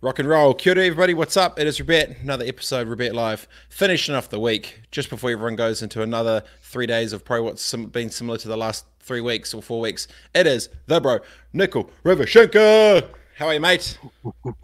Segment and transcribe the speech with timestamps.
[0.00, 0.54] Rock and roll.
[0.54, 1.12] Kia ora, everybody.
[1.12, 1.58] What's up?
[1.58, 2.16] It is Robert.
[2.22, 3.48] Another episode, Robert Live.
[3.68, 7.62] Finishing off the week just before everyone goes into another three days of probably what's
[7.62, 10.06] sim- been similar to the last three weeks or four weeks.
[10.34, 11.18] It is the bro,
[11.52, 13.08] Nikhil Ravishankar.
[13.38, 13.98] How are you, mate?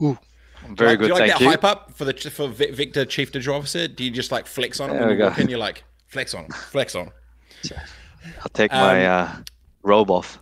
[0.01, 1.49] I'm very like, good, Do you like that you.
[1.49, 3.89] hype up for the for Vi- Vector Chief Digital Officer?
[3.89, 5.29] Do you just like flex on him There when we you go.
[5.31, 5.49] walk in?
[5.49, 7.13] You're like, flex on him, flex on him.
[8.41, 9.37] I'll take my Um, uh,
[9.83, 10.39] robe off.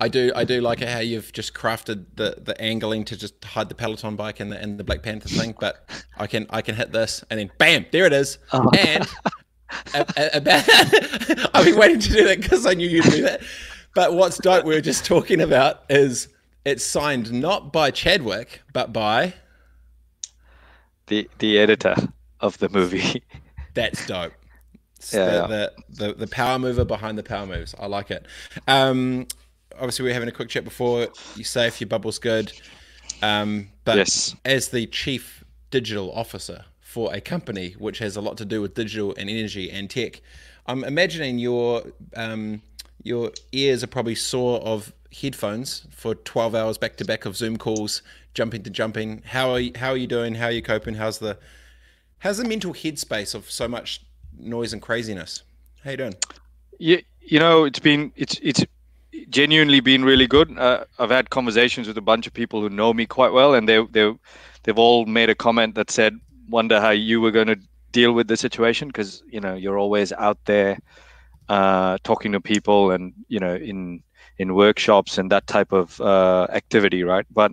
[0.00, 3.42] I do, I do like it how you've just crafted the, the angling to just
[3.44, 5.54] hide the Peloton bike and the and the Black Panther thing.
[5.58, 8.38] But I can I can hit this and then bam, there it is.
[8.52, 8.68] Oh.
[8.78, 9.08] And
[9.94, 10.64] a- a- about,
[11.54, 13.40] I've been waiting to do that because I knew you'd do that.
[13.94, 16.28] But what's dope we were just talking about is
[16.66, 19.32] it's signed not by Chadwick but by
[21.06, 21.94] The the editor
[22.40, 23.22] of the movie.
[23.74, 24.32] That's dope.
[24.96, 27.74] It's Yeah, the, The, the the power mover behind the power moves.
[27.78, 28.26] I like it.
[28.66, 29.26] Um,
[29.76, 31.08] obviously, we are having a quick chat before.
[31.36, 31.80] You safe?
[31.80, 32.52] Your bubble's good.
[33.22, 34.34] Um, but Yes.
[34.44, 38.74] as the chief digital officer for a company which has a lot to do with
[38.74, 40.20] digital and energy and tech,
[40.66, 41.84] I'm imagining your
[42.14, 42.62] um,
[43.02, 47.56] your ears are probably sore of headphones for 12 hours back to back of Zoom
[47.56, 48.02] calls,
[48.34, 49.22] jumping to jumping.
[49.24, 50.34] How are you, how are you doing?
[50.34, 50.94] How are you coping?
[50.94, 51.38] How's the
[52.18, 54.02] how's the mental headspace of so much
[54.38, 55.42] noise and craziness?
[55.84, 56.14] How you doing?
[56.78, 58.64] you, you know, it's been it's it's
[59.28, 60.56] genuinely been really good.
[60.58, 63.68] Uh, I've had conversations with a bunch of people who know me quite well, and
[63.68, 64.12] they they
[64.62, 67.58] they've all made a comment that said, "Wonder how you were going to
[67.92, 70.78] deal with the situation," because you know you're always out there
[71.48, 74.02] uh, talking to people, and you know in
[74.38, 77.26] in workshops and that type of uh, activity, right?
[77.30, 77.52] But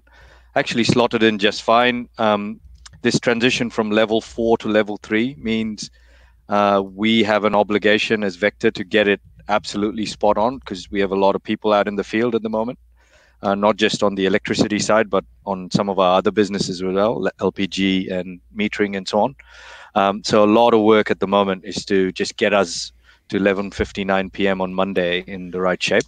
[0.56, 2.10] actually slotted in just fine.
[2.18, 2.60] Um,
[3.02, 5.90] this transition from level four to level three means
[6.50, 11.00] uh, we have an obligation as Vector to get it absolutely spot on because we
[11.00, 12.80] have a lot of people out in the field at the moment,
[13.42, 16.84] uh, not just on the electricity side, but on some of our other businesses as
[16.84, 19.36] well, LPG and metering and so on.
[19.96, 22.92] Um, so a lot of work at the moment is to just get us
[23.30, 24.62] to 11:59 p.m.
[24.62, 26.06] on Monday in the right shape,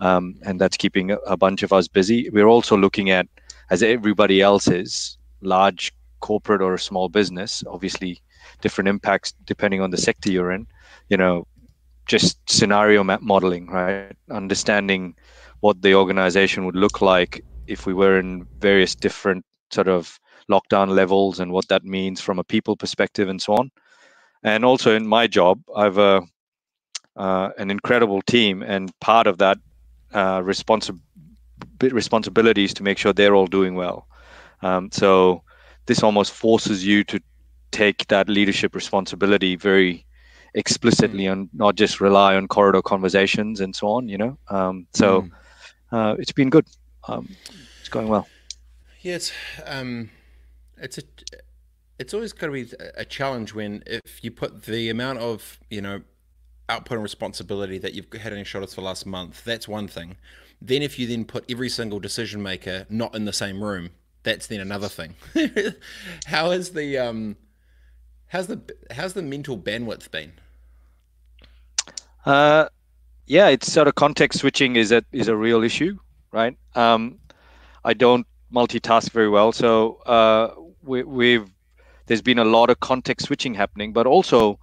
[0.00, 2.28] um, and that's keeping a, bunch of us busy.
[2.30, 3.28] We're also looking at,
[3.70, 8.20] as everybody else is, large corporate or small business, obviously
[8.62, 10.66] different impacts depending on the sector you're in
[11.10, 11.46] you know
[12.10, 14.16] just scenario map modeling right?
[14.30, 15.14] Understanding
[15.60, 20.18] what the organization would look like if we were in various different sort of
[20.50, 23.70] lockdown levels and what that means from a people perspective and so on.
[24.42, 26.22] And also in my job i've a
[27.16, 29.58] uh, an incredible team and part of that
[30.12, 30.98] uh, responsi-
[31.80, 34.06] responsibility is to make sure they're all doing well.
[34.62, 35.42] Um, so
[35.86, 37.20] this almost forces you to
[37.72, 40.06] take that leadership responsibility very
[40.54, 45.22] explicitly and not just rely on corridor conversations and so on you know um, so
[45.22, 45.30] Mm.
[45.92, 46.66] uh, it's been good
[47.08, 47.28] um,
[47.80, 48.28] it's going well
[49.02, 49.32] Yeah, it's
[49.66, 50.10] um,
[50.78, 51.02] it's a
[51.98, 55.80] it's always got to be a challenge when if you put the amount of you
[55.82, 56.02] know
[56.68, 59.42] output and responsibility that you've had on your shoulders for the last month.
[59.44, 60.16] That's one thing.
[60.62, 63.90] Then if you then put every single decision maker not in the same room,
[64.22, 65.14] that's then another thing.
[66.26, 67.36] How is the um,
[68.30, 68.60] how's the
[68.90, 70.32] how's the mental bandwidth been?
[72.24, 72.68] Uh,
[73.26, 75.98] yeah, it's sort of context switching is a is a real issue,
[76.32, 76.56] right?
[76.74, 77.18] Um,
[77.84, 81.48] I don't multitask very well, so uh, we, we've
[82.06, 84.58] there's been a lot of context switching happening, but also,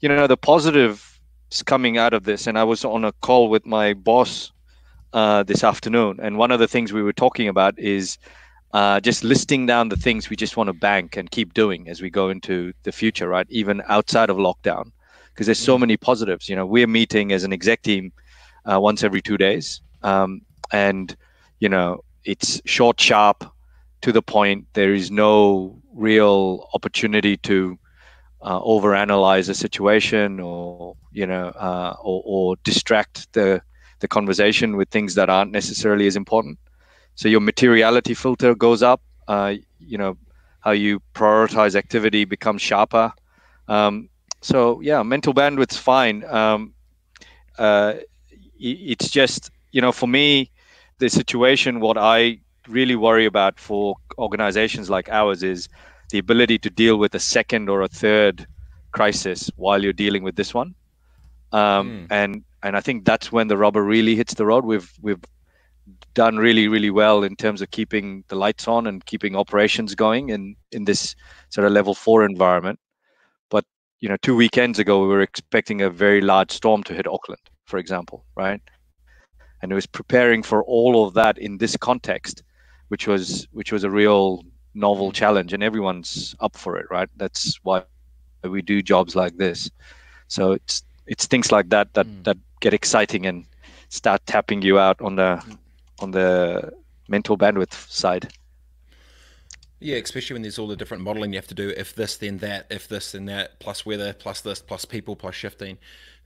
[0.00, 1.20] you know, the positives
[1.64, 2.46] coming out of this.
[2.46, 4.52] And I was on a call with my boss
[5.12, 8.18] uh, this afternoon, and one of the things we were talking about is
[8.72, 12.00] uh, just listing down the things we just want to bank and keep doing as
[12.00, 13.46] we go into the future, right?
[13.50, 14.92] Even outside of lockdown
[15.40, 16.48] because there's so many positives.
[16.48, 18.12] You know, we're meeting as an exec team
[18.70, 20.42] uh, once every two days, um,
[20.72, 21.16] and
[21.60, 23.44] you know, it's short, sharp,
[24.02, 24.66] to the point.
[24.74, 27.78] There is no real opportunity to
[28.42, 33.62] uh, overanalyze a situation or you know, uh, or, or distract the
[34.00, 36.58] the conversation with things that aren't necessarily as important.
[37.14, 39.02] So your materiality filter goes up.
[39.28, 40.16] Uh, you know,
[40.60, 43.12] how you prioritize activity becomes sharper.
[43.68, 44.08] Um,
[44.40, 46.24] so yeah, mental bandwidth's fine.
[46.24, 46.74] Um,
[47.58, 47.94] uh,
[48.58, 50.50] it's just you know, for me,
[50.98, 51.80] the situation.
[51.80, 55.68] What I really worry about for organizations like ours is
[56.10, 58.46] the ability to deal with a second or a third
[58.92, 60.74] crisis while you're dealing with this one.
[61.52, 62.06] Um, Mm.
[62.10, 64.64] And and I think that's when the rubber really hits the road.
[64.64, 65.22] We've we've
[66.14, 70.30] done really really well in terms of keeping the lights on and keeping operations going
[70.30, 71.14] in in this
[71.50, 72.78] sort of level four environment.
[73.48, 73.64] But
[74.00, 77.42] you know, two weekends ago we were expecting a very large storm to hit Auckland,
[77.66, 78.60] for example, right?
[79.62, 82.42] And it was preparing for all of that in this context,
[82.88, 84.42] which was which was a real
[84.74, 87.08] novel challenge, and everyone's up for it, right?
[87.16, 87.82] That's why
[88.42, 89.70] we do jobs like this.
[90.28, 92.24] So it's it's things like that that mm.
[92.24, 93.44] that get exciting and
[93.88, 95.42] start tapping you out on the
[96.00, 96.72] on the
[97.08, 98.32] mental bandwidth side.
[99.80, 101.70] Yeah, especially when there's all the different modeling you have to do.
[101.70, 102.66] If this, then that.
[102.70, 103.60] If this, then that.
[103.60, 105.78] Plus weather, plus this, plus people, plus shifting.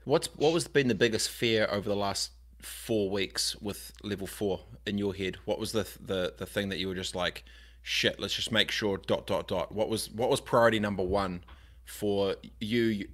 [0.03, 4.61] What's what was been the biggest fear over the last four weeks with level four
[4.85, 5.37] in your head?
[5.45, 7.45] What was the the the thing that you were just like,
[7.81, 8.19] shit?
[8.19, 8.97] Let's just make sure.
[8.97, 9.73] Dot dot dot.
[9.73, 11.43] What was what was priority number one
[11.85, 13.07] for you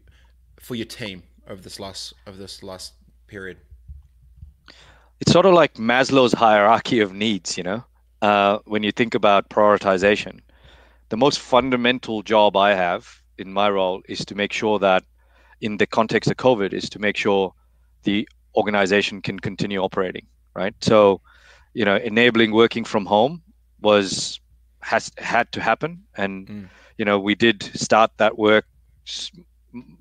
[0.60, 2.94] for your team over this last over this last
[3.28, 3.58] period?
[5.22, 7.84] It's sort of like Maslow's hierarchy of needs, you know.
[8.24, 10.40] Uh, when you think about prioritization,
[11.10, 15.04] the most fundamental job I have in my role is to make sure that,
[15.62, 17.54] in the context of COVID, is to make sure
[18.04, 20.26] the organization can continue operating.
[20.56, 20.74] Right.
[20.82, 21.22] So,
[21.76, 23.44] you know, enabling working from home
[23.80, 24.40] was
[24.82, 26.70] has had to happen, and mm.
[26.98, 28.66] you know, we did start that work.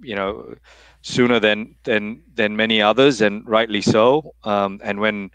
[0.00, 0.54] You know,
[1.02, 4.34] sooner than than than many others, and rightly so.
[4.44, 5.30] Um, and when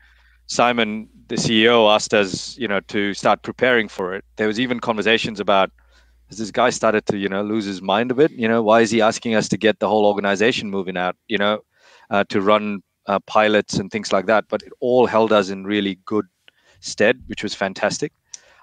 [0.48, 4.80] Simon, the CEO, asked us, you know, to start preparing for it, there was even
[4.80, 5.72] conversations about
[6.30, 8.32] this guy started to, you know, lose his mind a bit?
[8.32, 11.16] You know, why is he asking us to get the whole organization moving out?
[11.28, 11.64] You know,
[12.10, 14.46] uh, to run uh, pilots and things like that.
[14.50, 16.26] But it all held us in really good
[16.80, 18.12] stead, which was fantastic.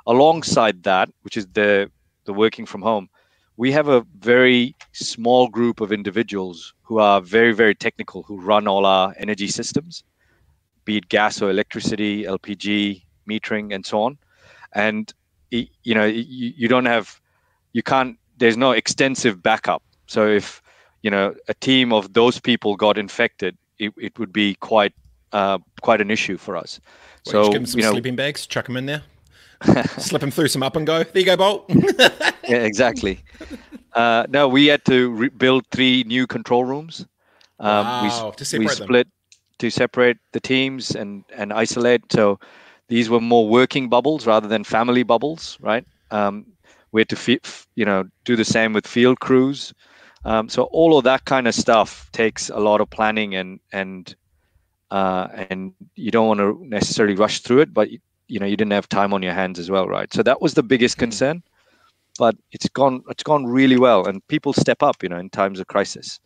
[0.06, 1.90] Alongside that, which is the
[2.24, 3.08] the working from home,
[3.56, 8.66] we have a very small group of individuals who are very, very technical, who run
[8.66, 10.04] all our energy systems,
[10.84, 14.18] be it gas or electricity, LPG, metering, and so on.
[14.74, 15.12] And
[15.50, 17.20] you know, you, you don't have,
[17.72, 18.18] you can't.
[18.38, 19.82] There's no extensive backup.
[20.06, 20.62] So if
[21.02, 24.94] you know a team of those people got infected, it, it would be quite
[25.32, 26.80] uh, quite an issue for us.
[27.24, 29.02] So give them some you know, sleeping bags, chuck them in there.
[29.98, 31.02] slip him through some up and go.
[31.02, 31.64] There you go, Bolt.
[31.68, 33.20] yeah, exactly.
[33.92, 37.06] Uh, no, we had to build three new control rooms.
[37.60, 39.38] Um, wow, we, to separate we split them.
[39.58, 42.10] to separate the teams and and isolate.
[42.12, 42.40] So
[42.88, 45.86] these were more working bubbles rather than family bubbles, right?
[46.10, 46.46] Um,
[46.92, 47.40] we had to,
[47.74, 49.72] you know, do the same with field crews.
[50.24, 54.14] Um, so all of that kind of stuff takes a lot of planning and and
[54.90, 57.88] uh, and you don't want to necessarily rush through it, but
[58.32, 60.12] you know you didn't have time on your hands as well right?
[60.12, 61.04] So that was the biggest mm-hmm.
[61.04, 61.42] concern
[62.18, 65.60] but it's gone it's gone really well and people step up you know in times
[65.60, 66.20] of crisis.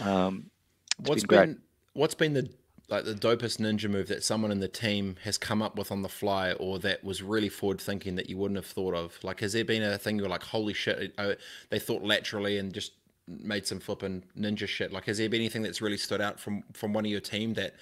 [0.00, 0.50] Um,
[0.98, 1.58] what's been, been
[1.94, 2.50] what's been the
[2.88, 6.02] like the dopest ninja move that someone in the team has come up with on
[6.02, 9.18] the fly or that was really forward thinking that you wouldn't have thought of?
[9.22, 11.34] Like has there been a thing you're like holy shit uh,
[11.70, 12.92] they thought laterally and just
[13.28, 14.92] made some flipping ninja shit.
[14.92, 17.54] Like, has there been anything that's really stood out from from one of your team
[17.54, 17.74] that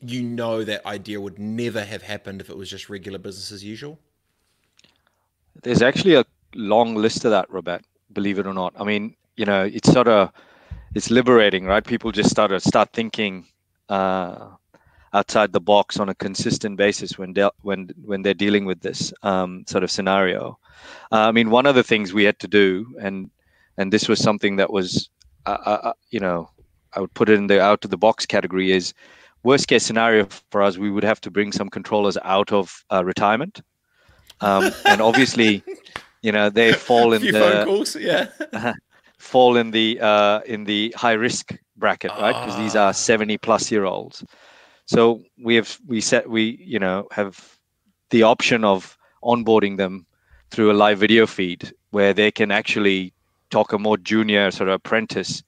[0.00, 3.62] you know that idea would never have happened if it was just regular business as
[3.62, 3.98] usual?
[5.62, 6.24] There's actually a
[6.54, 7.84] long list of that, Robert.
[8.12, 8.74] Believe it or not.
[8.78, 10.32] I mean, you know, it's sort of
[10.94, 11.84] it's liberating, right?
[11.84, 13.46] People just start to start thinking
[13.88, 14.48] uh,
[15.12, 19.12] outside the box on a consistent basis when de- when when they're dealing with this
[19.22, 20.58] um, sort of scenario.
[21.12, 23.30] Uh, I mean, one of the things we had to do, and
[23.78, 25.10] and this was something that was,
[25.46, 26.50] uh, uh, uh, you know,
[26.94, 28.94] I would put it in the out of the box category is
[29.42, 33.04] worst case scenario for us, we would have to bring some controllers out of uh,
[33.04, 33.62] retirement,
[34.40, 35.62] um, and obviously,
[36.22, 38.28] you know, they fall in the calls, yeah.
[39.18, 42.44] fall in the uh, in the high risk bracket, right?
[42.44, 42.92] Because these are ah.
[42.92, 44.24] seventy plus year olds.
[44.86, 47.58] So we have we set we you know have
[48.10, 50.06] the option of onboarding them
[50.50, 53.12] through a live video feed where they can actually
[53.50, 55.42] talk a more junior sort of apprentice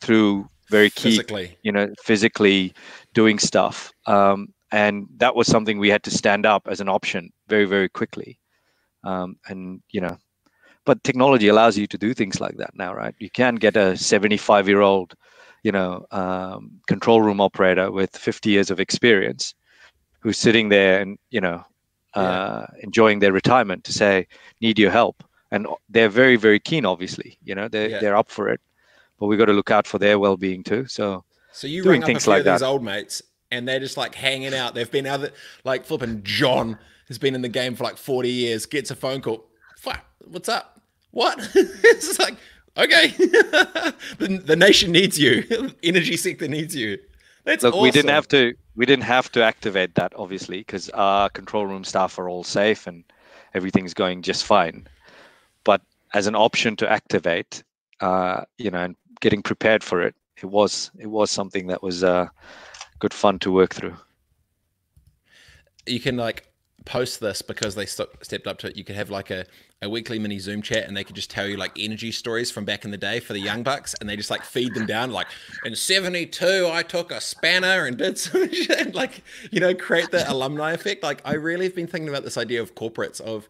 [0.00, 1.56] through very key, physically.
[1.62, 2.72] you know, physically
[3.12, 3.92] doing stuff.
[4.06, 7.88] Um, and that was something we had to stand up as an option very, very
[7.88, 8.38] quickly.
[9.04, 10.16] Um, and you know,
[10.84, 13.14] but technology allows you to do things like that now, right?
[13.18, 15.14] You can get a 75 year old,
[15.62, 19.54] you know, um, control room operator with 50 years of experience
[20.20, 21.62] who's sitting there and you know
[22.14, 22.80] uh, yeah.
[22.82, 24.26] enjoying their retirement to say,
[24.60, 25.22] need your help
[25.54, 28.00] and they're very very keen obviously you know they're, yeah.
[28.00, 28.60] they're up for it
[29.18, 30.86] but we got to look out for their well-being too.
[30.86, 34.74] So so you doing things like these old mates and they're just like hanging out.
[34.74, 35.30] They've been out
[35.64, 39.20] like flipping john has been in the game for like 40 years gets a phone
[39.20, 39.46] call
[39.78, 40.80] Fuck, what's up?
[41.10, 41.38] What?
[41.54, 42.36] It's like
[42.76, 43.14] okay.
[44.18, 45.44] The, the nation needs you.
[45.82, 46.98] Energy sector needs you.
[47.44, 47.82] That's Look, awesome.
[47.82, 51.84] we didn't have to we didn't have to activate that obviously because our control room
[51.84, 53.04] staff are all safe and
[53.54, 54.86] everything's going just fine
[56.14, 57.62] as an option to activate,
[58.00, 62.02] uh, you know, and getting prepared for it, it was it was something that was
[62.02, 62.28] uh,
[63.00, 63.96] good fun to work through.
[65.86, 66.48] You can like
[66.84, 68.76] post this because they st- stepped up to it.
[68.76, 69.46] You could have like a,
[69.80, 72.64] a weekly mini Zoom chat and they could just tell you like energy stories from
[72.64, 75.10] back in the day for the young bucks and they just like feed them down.
[75.10, 75.26] Like
[75.64, 78.94] in 72, I took a spanner and did some shit.
[78.94, 81.02] Like, you know, create the alumni effect.
[81.02, 83.48] Like, I really have been thinking about this idea of corporates of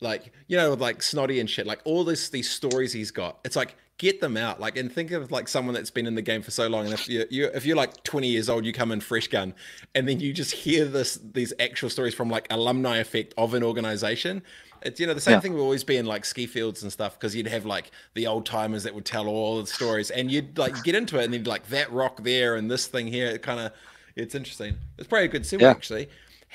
[0.00, 3.38] like, you know, like snotty and shit, like all this, these stories he's got.
[3.44, 6.22] It's like, get them out like and think of like someone that's been in the
[6.22, 8.72] game for so long and if you, you if you're like 20 years old you
[8.72, 9.52] come in fresh gun
[9.94, 13.64] and then you just hear this these actual stories from like alumni effect of an
[13.64, 14.40] organization
[14.82, 15.40] it's you know the same yeah.
[15.40, 18.26] thing would always be in like ski fields and stuff because you'd have like the
[18.26, 21.34] old timers that would tell all the stories and you'd like get into it and
[21.34, 23.72] then like that rock there and this thing here it kind of
[24.14, 25.70] it's interesting it's probably a good segue yeah.
[25.70, 26.08] actually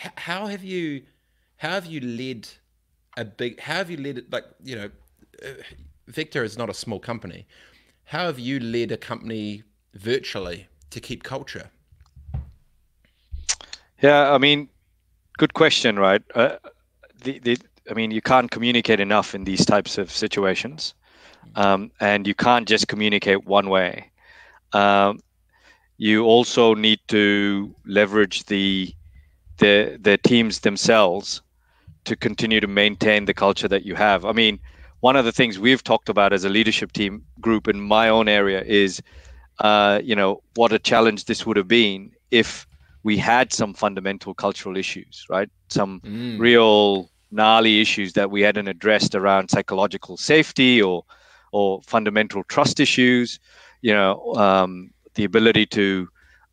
[0.03, 1.03] H- how have you
[1.57, 2.47] how have you led
[3.17, 4.89] a big how have you led it like you know
[5.43, 5.49] uh,
[6.07, 7.45] Vector is not a small company.
[8.05, 11.69] How have you led a company virtually to keep culture?
[14.01, 14.67] Yeah, I mean,
[15.37, 16.21] good question, right?
[16.35, 16.57] Uh,
[17.23, 17.57] the, the,
[17.89, 20.93] I mean, you can't communicate enough in these types of situations,
[21.55, 24.11] um, and you can't just communicate one way.
[24.73, 25.19] Um,
[25.97, 28.93] you also need to leverage the
[29.59, 31.41] the the teams themselves
[32.05, 34.25] to continue to maintain the culture that you have.
[34.25, 34.59] I mean,
[34.99, 38.27] one of the things we've talked about as a leadership team group in my own
[38.29, 39.01] area is,
[39.59, 42.65] uh, you know, what a challenge this would have been if
[43.03, 45.49] we had some fundamental cultural issues, right?
[45.69, 46.39] Some mm.
[46.39, 51.03] real gnarly issues that we hadn't addressed around psychological safety or
[51.51, 53.39] or fundamental trust issues.
[53.81, 56.07] You know, um, the ability to,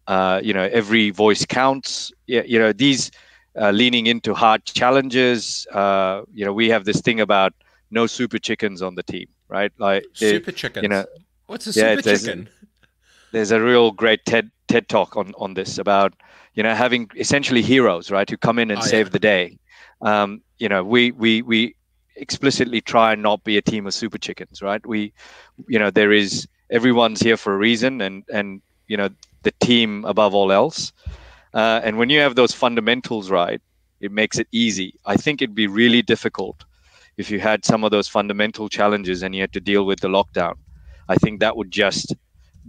[0.08, 2.12] uh, you know, every voice counts.
[2.26, 3.10] Yeah, you know, these
[3.60, 5.66] uh, leaning into hard challenges.
[5.70, 7.52] Uh, you know, we have this thing about
[7.90, 9.72] no super chickens on the team, right?
[9.78, 10.82] Like super chickens.
[10.82, 11.04] You know,
[11.46, 12.48] what's a yeah, super there's, chicken?
[13.32, 16.14] There's a real great TED TED talk on on this about
[16.54, 19.10] you know having essentially heroes, right, who come in and oh, save yeah.
[19.10, 19.58] the day.
[20.00, 21.76] Um, you know, we we we
[22.16, 24.84] explicitly try and not be a team of super chickens, right?
[24.86, 25.12] We,
[25.68, 29.10] you know, there is everyone's here for a reason, and and you know
[29.42, 30.92] the team above all else.
[31.52, 33.60] Uh, and when you have those fundamentals right,
[34.00, 34.94] it makes it easy.
[35.04, 36.64] I think it'd be really difficult
[37.20, 40.08] if you had some of those fundamental challenges and you had to deal with the
[40.08, 40.54] lockdown,
[41.08, 42.14] I think that would just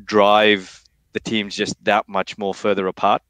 [0.03, 0.83] drive
[1.13, 3.21] the teams just that much more further apart.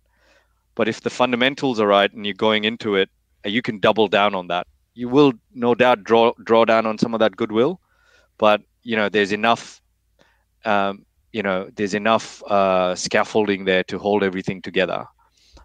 [0.74, 3.10] But if the fundamentals are right and you're going into it,
[3.46, 4.66] uh, you can double down on that.
[4.96, 7.80] You will no doubt draw draw down on some of that goodwill,
[8.38, 9.82] but you know there's enough,
[10.66, 15.06] um, you know there's enough uh, scaffolding there to hold everything together.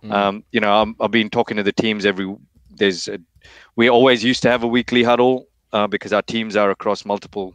[0.03, 0.13] Mm.
[0.13, 2.35] Um, you know i have been talking to the teams every.
[2.71, 3.19] There's a
[3.77, 7.55] we always used to have a weekly huddle uh, because our teams are across multiple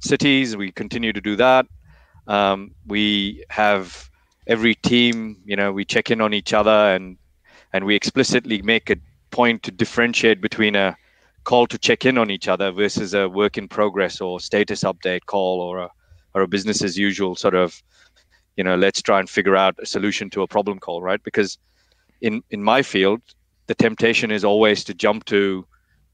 [0.00, 0.56] cities.
[0.56, 1.66] We continue to do that.
[2.26, 4.10] Um, we have
[4.46, 7.16] every team, you know, we check in on each other and
[7.72, 8.96] and we explicitly make a
[9.30, 10.96] point to differentiate between a
[11.44, 15.24] call to check in on each other versus a work in progress or status update
[15.26, 15.90] call or a
[16.34, 17.82] or a business as usual sort of
[18.56, 21.58] you know let's try and figure out a solution to a problem call right because
[22.20, 23.20] in in my field
[23.68, 25.64] the temptation is always to jump to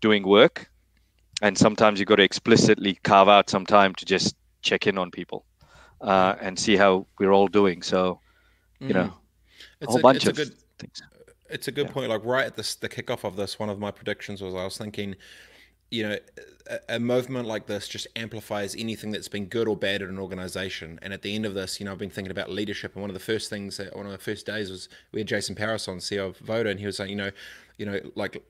[0.00, 0.70] doing work.
[1.40, 5.11] And sometimes you've got to explicitly carve out some time to just check in on
[5.11, 5.46] people
[6.00, 7.82] uh, and see how we're all doing.
[7.82, 8.20] So
[8.80, 9.14] you know
[9.80, 11.02] it's a whole a, bunch of good, things.
[11.49, 11.92] It's a good yeah.
[11.92, 12.08] point.
[12.11, 14.76] Like right at this the kickoff of this one of my predictions was i was
[14.76, 15.14] thinking
[15.90, 16.16] you know,
[16.66, 20.18] a, a, movement like this just amplifies anything that's been good or bad in an
[20.18, 20.98] organization.
[21.02, 22.94] And at the end of this, you know, I've been thinking about leadership.
[22.94, 25.28] And one of the first things, that, one of the first days was we had
[25.28, 27.30] Jason Paris on, CEO of Voda, and he was saying, you know,
[27.76, 28.42] you know, like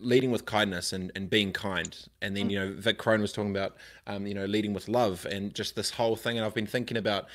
[0.00, 1.96] leading with kindness and, and being kind.
[2.20, 2.50] And then, mm.
[2.50, 5.76] you know, Vic Crone was talking about, um, you know, leading with love and just
[5.76, 6.36] this whole thing.
[6.36, 7.26] And I've been thinking about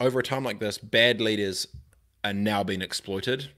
[0.00, 1.66] over a time like this, bad leaders
[2.22, 3.48] are now being exploited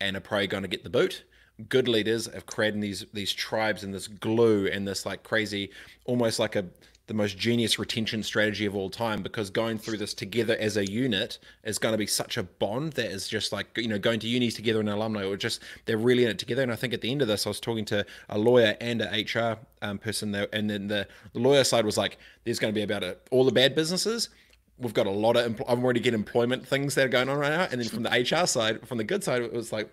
[0.00, 1.24] and are probably going to get the boot
[1.68, 5.70] good leaders have created these these tribes and this glue and this like crazy,
[6.04, 6.66] almost like a
[7.08, 10.88] the most genius retention strategy of all time because going through this together as a
[10.88, 14.20] unit is going to be such a bond that is just like you know going
[14.20, 16.62] to unis together and alumni or just they're really in it together.
[16.62, 19.00] And i think at the end of this i was talking to a lawyer and
[19.00, 22.72] a hr um, person there and then the, the lawyer side was like there's going
[22.72, 24.28] to be about a, all the bad businesses.
[24.76, 27.50] We've got a lot of i'm already getting employment things that are going on right
[27.50, 27.68] now.
[27.70, 29.90] And then from the hr side from the good side it was like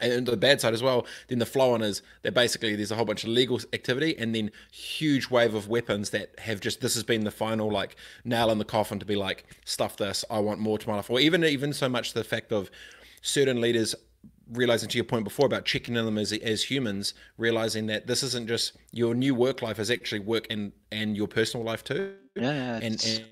[0.00, 2.96] and the bad side as well, then the flow on is that basically there's a
[2.96, 6.94] whole bunch of legal activity and then huge wave of weapons that have just this
[6.94, 10.38] has been the final like nail in the coffin to be like stuff this I
[10.38, 11.10] want more to my life.
[11.10, 12.70] Or even even so much the fact of
[13.22, 13.94] certain leaders
[14.52, 18.22] realizing to your point before about checking in them as as humans realizing that this
[18.22, 22.14] isn't just your new work life is actually work and and your personal life too.
[22.36, 23.24] Yeah, and, and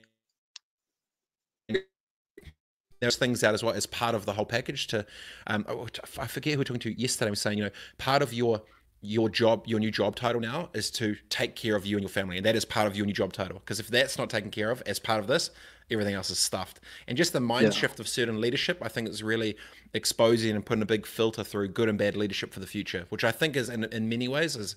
[3.04, 5.06] there's things out as well as part of the whole package to
[5.46, 5.86] um, oh,
[6.18, 8.32] I forget who we are talking to yesterday I was saying you know part of
[8.32, 8.62] your
[9.04, 12.08] your job, your new job title now is to take care of you and your
[12.08, 13.58] family, and that is part of your new job title.
[13.58, 15.50] Because if that's not taken care of as part of this,
[15.90, 16.80] everything else is stuffed.
[17.06, 17.70] And just the mind yeah.
[17.70, 19.56] shift of certain leadership, I think is really
[19.92, 23.24] exposing and putting a big filter through good and bad leadership for the future, which
[23.24, 24.74] I think is in, in many ways is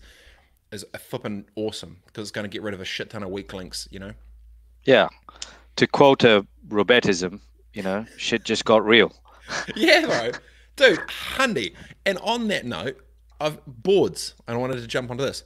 [0.74, 3.30] is a flipping awesome because it's going to get rid of a shit ton of
[3.30, 4.12] weak links, you know.
[4.84, 5.08] Yeah,
[5.78, 7.40] to quote a Robertism,
[7.78, 9.14] you know, shit just got real.
[9.76, 10.32] yeah, bro,
[10.76, 11.76] dude, handy.
[12.08, 12.98] And on that note,
[13.40, 14.34] I've boards.
[14.48, 15.44] I wanted to jump onto this.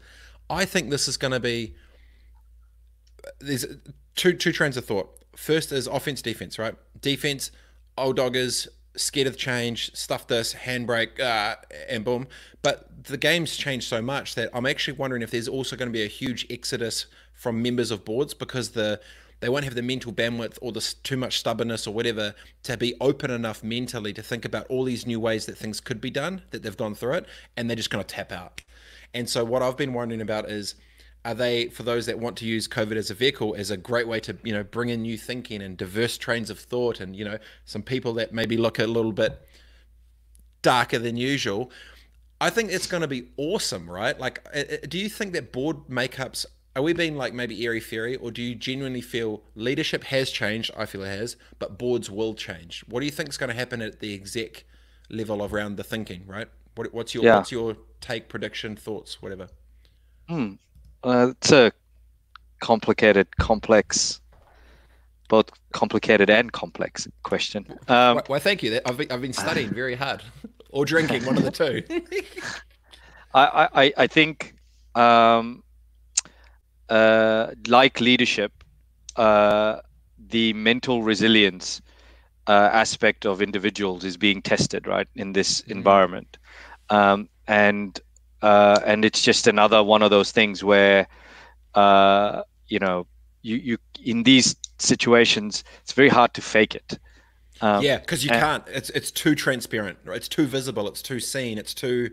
[0.50, 1.75] I think this is going to be
[3.39, 3.65] there's
[4.15, 5.13] two two trains of thought.
[5.35, 6.73] First is offense, defense, right?
[7.01, 7.51] Defense,
[7.97, 11.57] old doggers, scared of change, stuff this, handbrake, uh,
[11.89, 12.27] and boom.
[12.61, 15.93] But the game's changed so much that I'm actually wondering if there's also going to
[15.93, 19.01] be a huge exodus from members of boards because the
[19.41, 22.33] they won't have the mental bandwidth or the too much stubbornness or whatever
[22.63, 26.00] to be open enough mentally to think about all these new ways that things could
[26.00, 27.25] be done that they've gone through it
[27.57, 28.62] and they're just going to tap out.
[29.13, 30.75] And so what I've been wondering about is
[31.25, 34.07] are they for those that want to use covid as a vehicle as a great
[34.07, 37.24] way to you know bring in new thinking and diverse trains of thought and you
[37.24, 39.39] know some people that maybe look a little bit
[40.63, 41.69] darker than usual
[42.39, 45.51] i think it's going to be awesome right like uh, uh, do you think that
[45.51, 46.45] board makeups
[46.75, 50.72] are we being like maybe airy fairy or do you genuinely feel leadership has changed?
[50.78, 52.84] I feel it has but boards will change.
[52.88, 54.66] What do you think is going to happen at the exec
[55.10, 56.48] level of around the thinking right?
[56.75, 57.38] What, what's your yeah.
[57.38, 59.48] what's your take prediction thoughts whatever?
[60.28, 60.54] Hmm.
[61.04, 61.72] uh, it's a
[62.60, 64.22] complicated complex
[65.28, 67.66] both complicated and complex question.
[67.88, 68.82] Um, well, well, thank you.
[68.86, 70.22] I've been, I've been studying very hard.
[70.72, 71.84] Or drinking one of the two.
[73.34, 74.56] I, I i think
[74.96, 75.63] um
[76.91, 78.51] uh, like leadership,
[79.15, 79.77] uh,
[80.27, 81.81] the mental resilience
[82.48, 85.71] uh, aspect of individuals is being tested, right, in this mm-hmm.
[85.71, 86.38] environment,
[86.89, 88.00] um, and
[88.41, 91.07] uh, and it's just another one of those things where,
[91.75, 93.07] uh, you know,
[93.41, 97.00] you you in these situations, it's very hard to fake it.
[97.61, 98.63] Um, yeah, because you and, can't.
[98.68, 99.98] It's it's too transparent.
[100.03, 100.18] Right?
[100.18, 100.89] It's too visible.
[100.89, 101.57] It's too seen.
[101.57, 102.09] It's too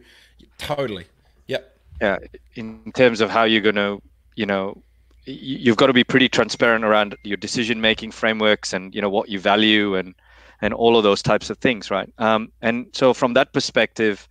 [0.59, 1.07] totally.
[1.49, 1.79] Yep.
[2.01, 2.19] Yeah,
[2.55, 4.01] in terms of how you're going to
[4.39, 4.81] you know
[5.27, 9.29] you've got to be pretty transparent around your decision making frameworks and you know what
[9.29, 10.15] you value and
[10.63, 12.11] and all of those types of things right?
[12.19, 14.29] Um, and so from that perspective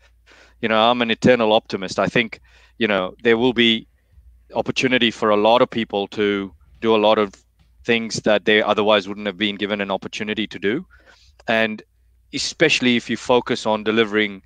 [0.61, 1.99] you know i'm an eternal optimist.
[1.99, 2.39] I think
[2.77, 3.87] you know there will be
[4.55, 7.33] opportunity for a lot of people to do a lot of
[7.83, 10.85] things that they otherwise wouldn't have been given an opportunity to do.
[11.47, 11.81] And
[12.33, 14.41] especially if you focus on delivering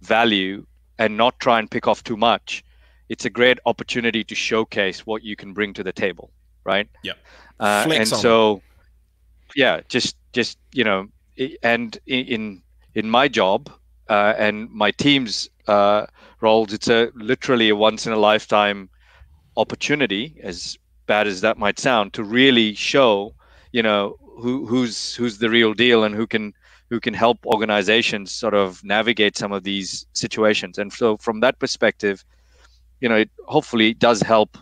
[0.00, 0.66] value
[0.98, 2.64] and not try and pick off too much
[3.12, 6.30] it's a great opportunity to showcase what you can bring to the table,
[6.64, 6.88] right?
[7.04, 7.12] Yeah.
[7.60, 8.62] Uh, and so,
[9.54, 11.08] yeah, just just you know,
[11.62, 12.62] and in
[12.94, 13.70] in my job
[14.08, 16.06] uh, and my team's uh,
[16.40, 18.88] roles, it's a literally a once in a lifetime
[19.58, 23.34] opportunity, as bad as that might sound, to really show,
[23.72, 26.54] you know, who who's who's the real deal and who can
[26.88, 30.78] who can help organizations sort of navigate some of these situations.
[30.78, 32.24] And so, from that perspective,
[33.02, 34.56] you know, it hopefully does help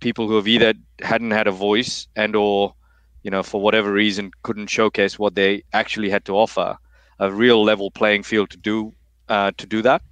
[0.00, 2.74] people who have either hadn't had a voice and or
[3.22, 6.76] you know for whatever reason couldn't showcase what they actually had to offer
[7.20, 8.92] a real level playing field to do
[9.28, 10.02] uh, to do that.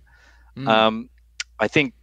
[0.56, 0.68] Mm.
[0.68, 1.10] um,
[1.60, 1.94] i think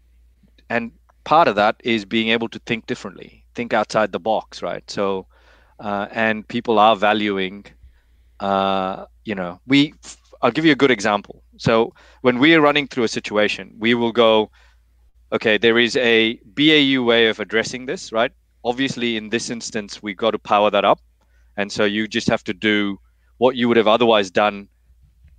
[0.70, 0.92] and
[1.24, 4.90] part of that is being able to think differently think outside the box right?
[4.90, 5.28] So
[5.80, 7.66] uh, and people are valuing
[8.40, 9.94] uh, you know we
[10.42, 11.44] i'll give you a good example.
[11.58, 14.52] So when we are running through a situation we will go
[15.32, 18.32] okay, there is a BAU way of addressing this, right?
[18.63, 21.00] Obviously, in this instance, we've got to power that up.
[21.58, 23.00] And so you just have to do
[23.38, 24.68] what you would have otherwise done,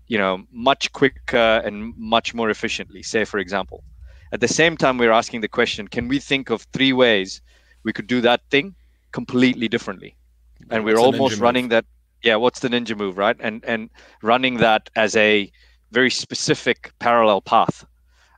[0.09, 3.03] you know, much quicker and much more efficiently.
[3.03, 3.85] Say, for example,
[4.33, 7.40] at the same time, we're asking the question can we think of three ways
[7.85, 8.74] we could do that thing
[9.12, 10.16] completely differently?
[10.70, 11.70] And we're almost running move?
[11.70, 11.85] that.
[12.22, 13.37] Yeah, what's the ninja move, right?
[13.38, 13.90] And and
[14.22, 15.51] running that as a
[15.92, 17.87] very specific parallel path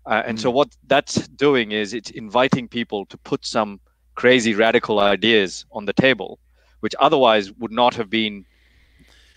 [0.06, 0.40] uh, and mm.
[0.40, 3.80] so what that's doing is it's inviting people to put some
[4.14, 6.38] crazy radical ideas on the table,
[6.80, 8.44] which otherwise would not have been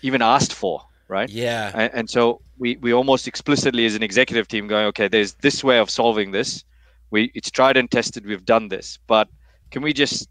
[0.02, 1.28] even asked for, right?
[1.30, 1.70] Yeah.
[1.74, 5.62] And, and so we we almost explicitly as an executive team going, okay, there's this
[5.62, 6.64] way of solving this.
[7.10, 8.26] We it's tried and tested.
[8.26, 9.28] We've done this, but
[9.70, 10.28] can we just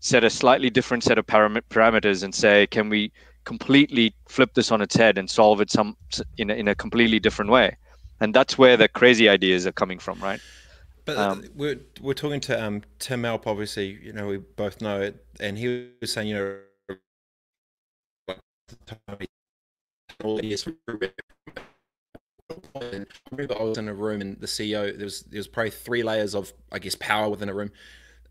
[0.00, 3.12] set a slightly different set of param- parameters and say, can we
[3.44, 5.96] completely flip this on its head and solve it some
[6.38, 7.76] in a, in a completely different way?
[8.20, 10.40] And that's where the crazy ideas are coming from, right?
[11.04, 15.00] But um, we're we're talking to um, Tim Alp, obviously, you know, we both know
[15.00, 16.58] it, and he was saying, you know,
[20.22, 20.40] all
[22.76, 25.70] I remember I was in a room and the CEO there was there was probably
[25.70, 27.70] three layers of I guess power within a room,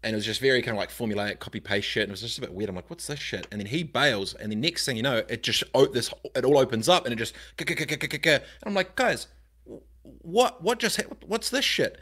[0.04, 2.04] and it was just very kind of like formulaic copy paste shit.
[2.04, 2.70] And it was just a bit weird.
[2.70, 3.48] I'm like, what's this shit?
[3.52, 6.46] And then he bails, and the next thing you know, it just oh, this it
[6.46, 9.28] all opens up and it just and I'm like, guys,
[10.04, 11.98] what what just what's this shit?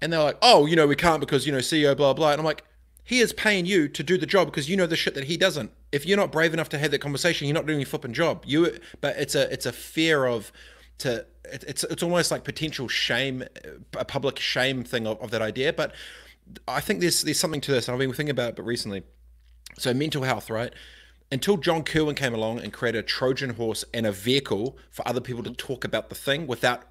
[0.00, 2.32] And they're like, oh, you know, we can't because you know CEO blah blah.
[2.32, 2.64] And I'm like,
[3.04, 5.36] he is paying you to do the job because you know the shit that he
[5.36, 5.72] doesn't.
[5.92, 8.44] If you're not brave enough to have that conversation, you're not doing your flipping job.
[8.46, 10.52] You, but it's a it's a fear of
[10.98, 13.44] to it's it's almost like potential shame,
[13.96, 15.72] a public shame thing of, of that idea.
[15.72, 15.94] But
[16.66, 19.02] I think there's there's something to this, and I've been thinking about it, but recently.
[19.78, 20.72] So mental health, right?
[21.30, 25.20] Until John Kirwan came along and created a Trojan horse and a vehicle for other
[25.20, 26.84] people to talk about the thing without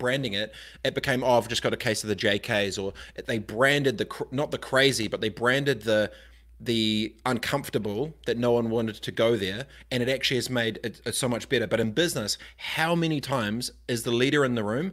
[0.00, 0.52] branding it,
[0.84, 2.92] it became oh I've just got a case of the JKs, or
[3.26, 6.10] they branded the not the crazy, but they branded the
[6.62, 11.00] the uncomfortable that no one wanted to go there and it actually has made it,
[11.06, 11.66] it so much better.
[11.66, 14.92] But in business how many times is the leader in the room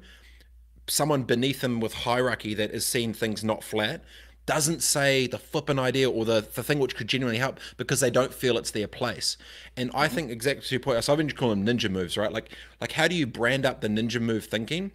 [0.88, 4.04] someone beneath him with hierarchy that is seeing things not flat
[4.48, 8.10] doesn't say the flippant idea or the, the thing which could genuinely help because they
[8.10, 9.38] don't feel it's their place.
[9.76, 10.16] And I mm-hmm.
[10.16, 12.32] think exactly to your point, so I've been calling them ninja moves, right?
[12.32, 12.50] Like
[12.82, 14.92] like how do you brand up the ninja move thinking?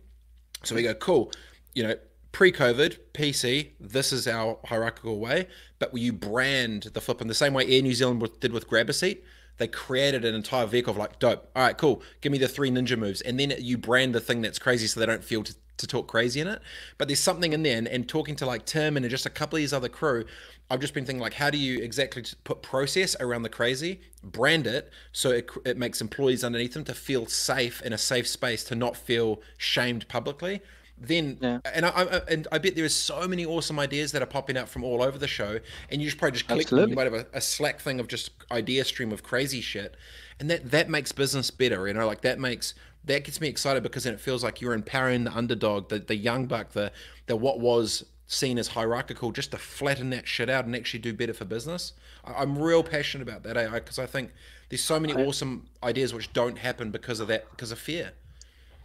[0.64, 1.30] So we go, cool,
[1.74, 1.96] you know,
[2.32, 7.52] pre-COVID, PC, this is our hierarchical way, but you brand the flip in the same
[7.52, 9.22] way Air New Zealand did with Grab a Seat.
[9.58, 11.50] They created an entire vehicle of like, dope.
[11.54, 12.02] All right, cool.
[12.22, 14.98] Give me the three ninja moves, and then you brand the thing that's crazy, so
[14.98, 15.42] they don't feel
[15.82, 16.62] to, talk crazy in it.
[16.98, 19.56] But there's something in there, and, and talking to like Tim and just a couple
[19.56, 20.24] of these other crew,
[20.70, 24.66] I've just been thinking like, how do you exactly put process around the crazy, brand
[24.66, 28.64] it so it, it makes employees underneath them to feel safe in a safe space,
[28.64, 30.62] to not feel shamed publicly
[31.02, 31.58] then yeah.
[31.74, 34.56] and I, I, and I bet there is so many awesome ideas that are popping
[34.56, 35.58] out from all over the show,
[35.90, 36.70] and you just probably just click.
[36.70, 39.96] You might have a, a, Slack thing of just idea stream of crazy shit,
[40.38, 41.88] and that that makes business better.
[41.88, 44.74] You know, like that makes that gets me excited because then it feels like you're
[44.74, 46.92] empowering the underdog, the the young buck, the
[47.26, 51.12] the what was seen as hierarchical, just to flatten that shit out and actually do
[51.12, 51.92] better for business.
[52.24, 54.32] I, am real passionate about that, AI because I, think
[54.68, 58.12] there's so many I, awesome ideas which don't happen because of that, because of fear.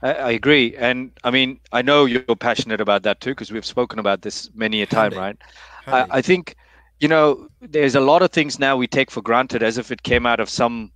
[0.01, 3.65] I, I agree, and I mean, I know you're passionate about that too, because we've
[3.65, 5.17] spoken about this many a time, Handy.
[5.17, 5.37] right?
[5.85, 6.11] Handy.
[6.11, 6.55] I, I think,
[6.99, 10.03] you know, there's a lot of things now we take for granted as if it
[10.03, 10.91] came out of some,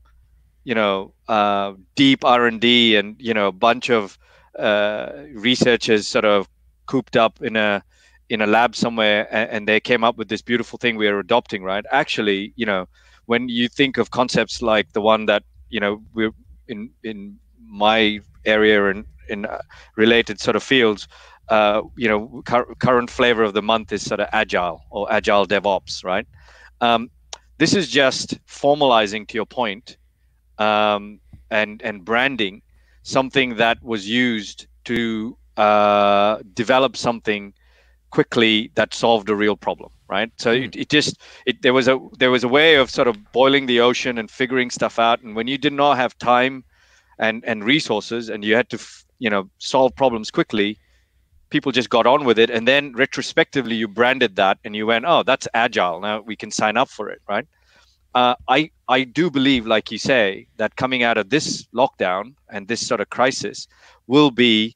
[0.63, 4.17] you know, uh, deep R and D, and you know, a bunch of
[4.57, 6.47] uh, researchers sort of
[6.85, 7.83] cooped up in a
[8.29, 11.19] in a lab somewhere, and, and they came up with this beautiful thing we are
[11.19, 11.85] adopting, right?
[11.91, 12.87] Actually, you know,
[13.25, 16.33] when you think of concepts like the one that you know we're
[16.67, 19.61] in in my area and in uh,
[19.95, 21.07] related sort of fields,
[21.49, 25.45] uh, you know, cur- current flavor of the month is sort of agile or agile
[25.45, 26.27] DevOps, right?
[26.81, 27.09] Um,
[27.57, 29.97] this is just formalizing to your point,
[30.61, 31.19] um,
[31.49, 32.61] and and branding
[33.03, 37.53] something that was used to uh, develop something
[38.11, 40.31] quickly that solved a real problem right?
[40.35, 40.65] So mm.
[40.65, 43.65] it, it, just it there was a there was a way of sort of boiling
[43.65, 45.21] the ocean and figuring stuff out.
[45.23, 46.63] And when you did not have time
[47.17, 48.79] and and resources and you had to
[49.19, 50.77] you know solve problems quickly
[51.49, 52.49] people just got on with it.
[52.49, 56.01] And then retrospectively you branded that and you went oh that's agile.
[56.01, 57.47] Now we can sign up for it right
[58.15, 62.67] uh, i i do believe like you say that coming out of this lockdown and
[62.67, 63.67] this sort of crisis
[64.07, 64.75] will be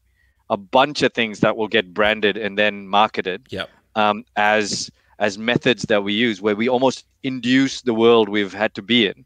[0.49, 3.69] a bunch of things that will get branded and then marketed yep.
[3.95, 8.73] um, as as methods that we use where we almost induce the world we've had
[8.75, 9.25] to be in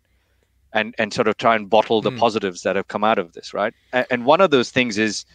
[0.74, 2.18] and and sort of try and bottle the mm.
[2.18, 5.26] positives that have come out of this right and, and one of those things is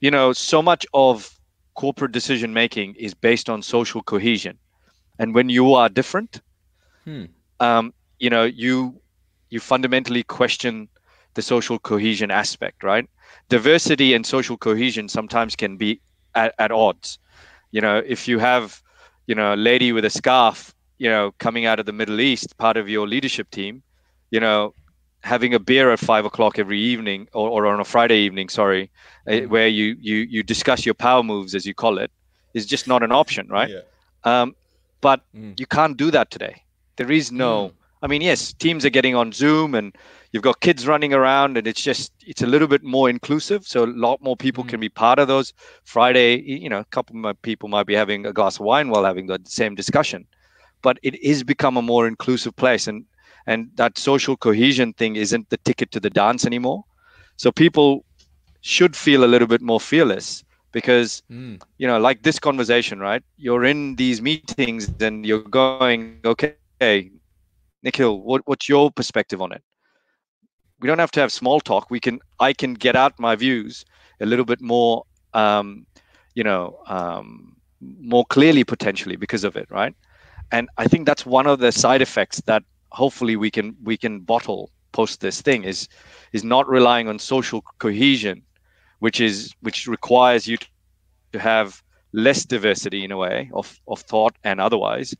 [0.00, 1.38] you know so much of
[1.74, 4.58] corporate decision making is based on social cohesion
[5.18, 6.40] and when you are different
[7.04, 7.24] hmm.
[7.60, 8.74] um, you know you
[9.50, 10.88] you fundamentally question
[11.34, 13.06] the social cohesion aspect right
[13.48, 16.00] diversity and social cohesion sometimes can be
[16.34, 17.18] at, at odds
[17.70, 18.82] you know if you have
[19.26, 22.56] you know a lady with a scarf you know coming out of the middle east
[22.58, 23.82] part of your leadership team
[24.32, 24.74] you know,
[25.20, 28.90] having a beer at five o'clock every evening or, or on a Friday evening, sorry,
[29.28, 29.46] mm.
[29.46, 32.10] where you, you, you discuss your power moves, as you call it,
[32.54, 33.70] is just not an option, right?
[33.70, 33.82] Yeah.
[34.24, 34.56] Um,
[35.00, 35.58] but mm.
[35.60, 36.64] you can't do that today.
[36.96, 37.72] There is no, mm.
[38.02, 39.94] I mean, yes, teams are getting on Zoom and
[40.32, 43.66] you've got kids running around and it's just, it's a little bit more inclusive.
[43.66, 44.82] So a lot more people can mm.
[44.82, 45.52] be part of those
[45.84, 49.04] Friday, you know, a couple of people might be having a glass of wine while
[49.04, 50.26] having the same discussion
[50.82, 53.04] but it is become a more inclusive place and
[53.46, 56.84] and that social cohesion thing isn't the ticket to the dance anymore
[57.36, 58.04] so people
[58.60, 61.60] should feel a little bit more fearless because mm.
[61.78, 67.10] you know like this conversation right you're in these meetings and you're going okay
[67.82, 69.62] nikhil what, what's your perspective on it?
[70.80, 71.90] We don't have to have small talk.
[71.90, 73.84] We can i can get out my views
[74.20, 75.86] a little bit more, um,
[76.34, 79.94] you know, um, more clearly potentially because of it, right?
[80.50, 84.20] And I think that's one of the side effects that hopefully we can we can
[84.20, 85.88] bottle post this thing is
[86.32, 88.42] is not relying on social cohesion,
[88.98, 90.58] which is which requires you
[91.32, 95.14] to have less diversity in a way of, of thought and otherwise.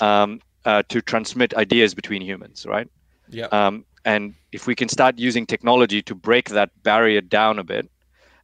[0.00, 2.88] Um, uh, to transmit ideas between humans, right?
[3.28, 3.46] Yeah.
[3.46, 7.90] Um, and if we can start using technology to break that barrier down a bit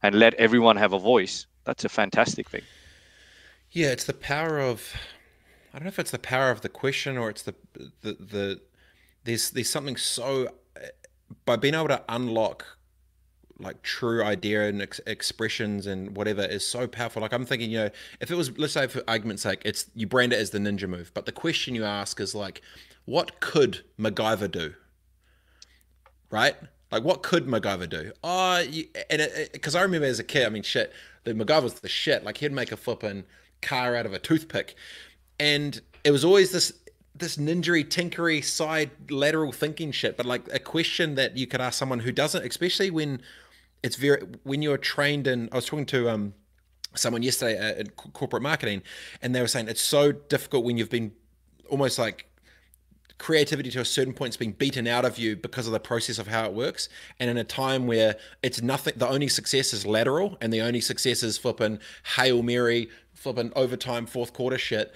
[0.01, 2.63] and let everyone have a voice, that's a fantastic thing.
[3.71, 4.93] Yeah, it's the power of
[5.73, 7.55] I don't know if it's the power of the question or it's the
[8.01, 8.61] the the
[9.23, 10.49] there's there's something so
[11.45, 12.65] by being able to unlock
[13.61, 17.21] like true idea and ex- expressions and whatever is so powerful.
[17.21, 20.07] Like I'm thinking, you know, if it was, let's say for argument's sake, it's you
[20.07, 22.61] brand it as the ninja move, but the question you ask is like,
[23.05, 24.73] what could MacGyver do?
[26.29, 26.55] Right?
[26.91, 28.11] Like, what could MacGyver do?
[28.23, 30.93] Oh, you, and because I remember as a kid, I mean, shit,
[31.23, 32.23] the MacGyver was the shit.
[32.23, 33.23] Like he'd make a flipping
[33.61, 34.75] car out of a toothpick,
[35.39, 36.73] and it was always this
[37.13, 41.77] this ninjery tinkery side lateral thinking shit but like a question that you could ask
[41.77, 43.21] someone who doesn't especially when
[43.83, 46.33] it's very when you're trained in i was talking to um
[46.93, 48.81] someone yesterday at corporate marketing
[49.21, 51.11] and they were saying it's so difficult when you've been
[51.69, 52.27] almost like
[53.21, 56.17] creativity to a certain point is being beaten out of you because of the process
[56.17, 56.89] of how it works.
[57.19, 60.81] And in a time where it's nothing the only success is lateral and the only
[60.81, 61.77] success is flipping
[62.15, 64.91] hail mary flipping overtime fourth quarter shit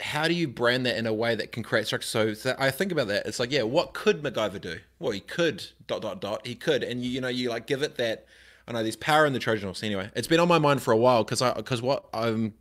[0.00, 2.34] how do you brand that in a way that can create structure?
[2.34, 3.26] So, I think about that.
[3.26, 4.78] It's like, yeah, what could MacGyver do?
[4.98, 6.46] Well, he could dot dot dot.
[6.46, 8.26] He could, and you, you know, you like give it that.
[8.68, 9.82] I know there's power in the Trojan horse.
[9.82, 12.54] Anyway, it's been on my mind for a while because I because what I'm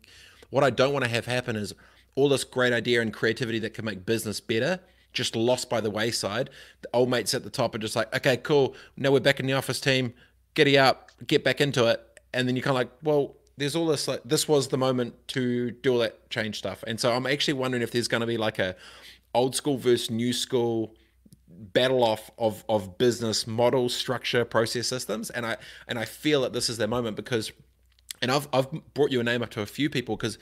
[0.50, 1.74] what I don't want to have happen is
[2.16, 4.80] all this great idea and creativity that can make business better
[5.14, 6.50] just lost by the wayside.
[6.82, 8.76] The old mates at the top are just like, okay, cool.
[8.96, 10.14] Now we're back in the office team.
[10.54, 12.02] Giddy up, get back into it.
[12.34, 15.14] And then you're kind of like, well, there's all this like this was the moment
[15.28, 16.84] to do all that change stuff.
[16.88, 18.76] And so i'm actually wondering if there's going to be like a
[19.36, 20.96] old school versus new school
[21.48, 25.30] battle off of of business model structure process systems.
[25.30, 27.52] And i and i feel that this is their moment because
[28.22, 30.38] and i've i've brought you a name up to a few people because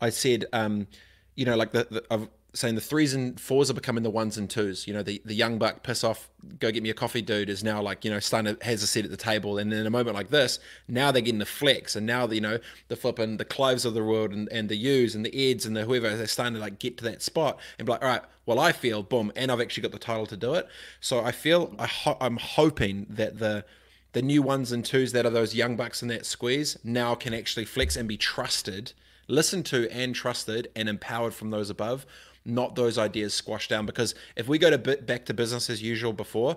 [0.00, 0.86] i said um
[1.34, 4.36] you know like the, the I've saying the threes and fours are becoming the ones
[4.36, 4.86] and twos.
[4.86, 7.64] You know, the, the young buck piss off, go get me a coffee, dude, is
[7.64, 9.58] now like you know starting to, has a seat at the table.
[9.58, 12.40] And in a moment like this, now they're getting the flex, and now the, you
[12.40, 15.64] know the flipping the Clives of the world and, and the U's and the Eds
[15.64, 18.08] and the whoever they're starting to like get to that spot and be like, all
[18.08, 20.68] right, well I feel boom, and I've actually got the title to do it.
[21.00, 23.64] So I feel I ho- I'm hoping that the
[24.12, 27.32] the new ones and twos that are those young bucks in that squeeze now can
[27.32, 28.92] actually flex and be trusted,
[29.26, 32.04] listened to and trusted and empowered from those above
[32.44, 33.86] not those ideas squashed down.
[33.86, 36.56] Because if we go to back to business as usual before,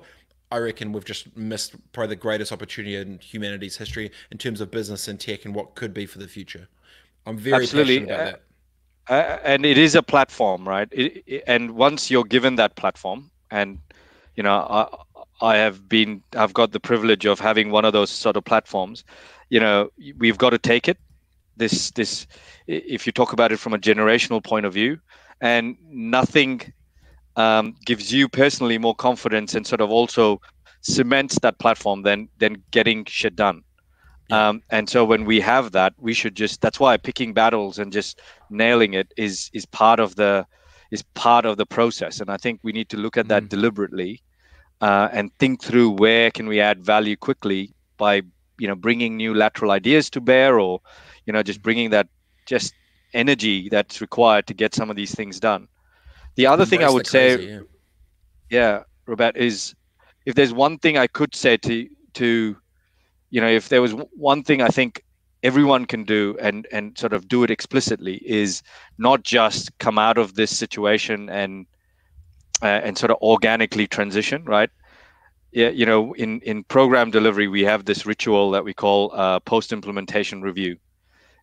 [0.52, 4.72] I reckon we've just missed probably the greatest opportunity in humanity's history in terms of
[4.72, 6.68] business and tech and what could be for the future.
[7.26, 8.00] I'm very Absolutely.
[8.00, 8.42] passionate about uh, that.
[9.08, 10.88] Uh, and it is a platform, right?
[10.92, 13.80] It, it, and once you're given that platform, and
[14.36, 14.88] you know, I,
[15.42, 19.04] I have been, I've got the privilege of having one of those sort of platforms.
[19.50, 20.98] You know, we've got to take it.
[21.58, 22.28] This, this,
[22.68, 25.00] if you talk about it from a generational point of view,
[25.42, 26.74] and nothing
[27.36, 30.40] um, gives you personally more confidence and sort of also
[30.82, 33.64] cements that platform than than getting shit done.
[34.32, 37.92] Um, and so when we have that, we should just that's why picking battles and
[37.92, 40.46] just nailing it is is part of the
[40.92, 42.20] is part of the process.
[42.20, 43.50] And I think we need to look at that mm.
[43.50, 44.22] deliberately
[44.82, 48.22] uh, and think through where can we add value quickly by
[48.58, 50.80] you know bringing new lateral ideas to bear or
[51.26, 52.08] you know just bringing that
[52.46, 52.74] just
[53.16, 55.68] energy that's required to get some of these things done.
[56.36, 57.60] The other thing I would crazy, say, yeah.
[58.50, 59.74] yeah, Robert, is
[60.26, 62.58] if there's one thing I could say to to,
[63.30, 65.04] you know, if there was one thing I think
[65.44, 68.64] everyone can do and and sort of do it explicitly is
[68.98, 71.66] not just come out of this situation and
[72.62, 74.70] uh, and sort of organically transition, right?
[75.52, 79.40] Yeah, you know, in in program delivery, we have this ritual that we call uh,
[79.40, 80.78] post implementation review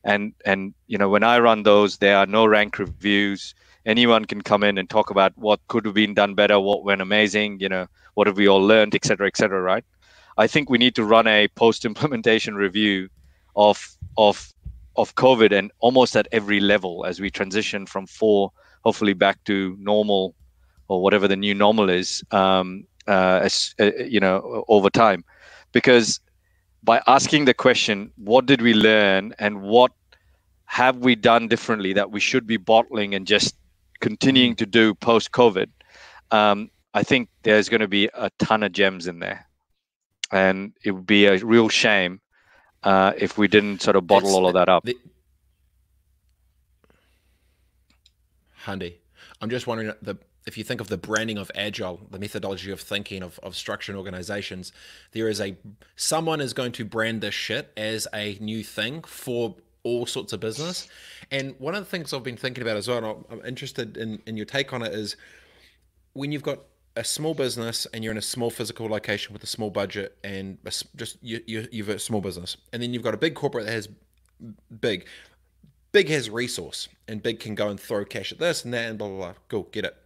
[0.05, 3.55] and and you know when i run those there are no rank reviews.
[3.85, 7.01] Anyone can come in and talk about what could have been done better what went
[7.01, 9.85] amazing you know what have we all learned et cetera et cetera right?
[10.39, 13.09] I think we need to run a post implementation review
[13.57, 14.53] of of
[14.97, 18.53] of covid and almost at every level as we transition from four
[18.85, 20.35] hopefully back to normal
[20.89, 25.25] or whatever the new normal is um, uh, as, uh, you know over time.
[25.73, 26.21] Because
[26.83, 29.93] by asking the question, what did we learn and what
[30.67, 33.55] have we done differently that we should be bottling and just
[34.01, 35.69] continuing to do post COVID?
[36.31, 39.47] Um, I think there's going to be a ton of gems in there.
[40.31, 42.21] And it would be a real shame
[42.83, 44.85] uh, if we didn't sort of bottle it's, all of that up.
[44.85, 44.97] The,
[48.55, 48.99] Handy.
[49.41, 52.81] I'm just wondering the if you think of the branding of agile, the methodology of
[52.81, 54.73] thinking of, of structure and organizations,
[55.13, 55.57] there is a
[55.97, 60.41] someone is going to brand this shit as a new thing for all sorts of
[60.41, 60.89] business.
[61.31, 64.37] And one of the things I've been thinking about as well, I'm interested in, in
[64.37, 65.17] your take on it, is
[66.13, 66.61] when you've got
[66.95, 70.59] a small business and you're in a small physical location with a small budget and
[70.67, 73.67] a, just you, you, you've a small business, and then you've got a big corporate
[73.67, 73.89] that has
[74.81, 75.07] big.
[75.93, 78.99] Big has resource, and big can go and throw cash at this and that, and
[78.99, 79.35] blah blah blah.
[79.49, 79.97] Cool, get it.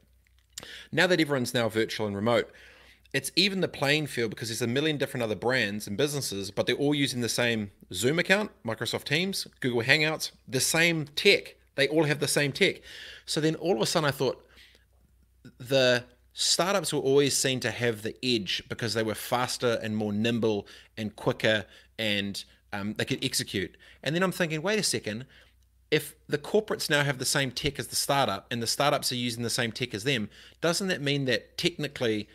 [0.92, 2.50] Now that everyone's now virtual and remote,
[3.12, 6.66] it's even the playing field because there's a million different other brands and businesses, but
[6.66, 11.56] they're all using the same Zoom account, Microsoft Teams, Google Hangouts, the same tech.
[11.76, 12.80] They all have the same tech.
[13.24, 14.44] So then all of a sudden I thought
[15.58, 20.12] the startups were always seen to have the edge because they were faster and more
[20.12, 20.66] nimble
[20.98, 21.64] and quicker
[21.98, 23.76] and um, they could execute.
[24.02, 25.26] And then I'm thinking, wait a second,
[25.90, 29.16] if the corporates now have the same tech as the startup and the startups are
[29.16, 30.28] using the same tech as them,
[30.60, 32.28] doesn't that mean that technically,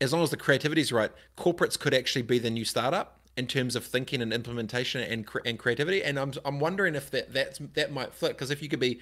[0.00, 3.46] as long as the creativity is right, corporates could actually be the new startup in
[3.46, 6.02] terms of thinking and implementation and and creativity?
[6.02, 8.98] And I'm I'm wondering if that that's, that might flip because if you could be,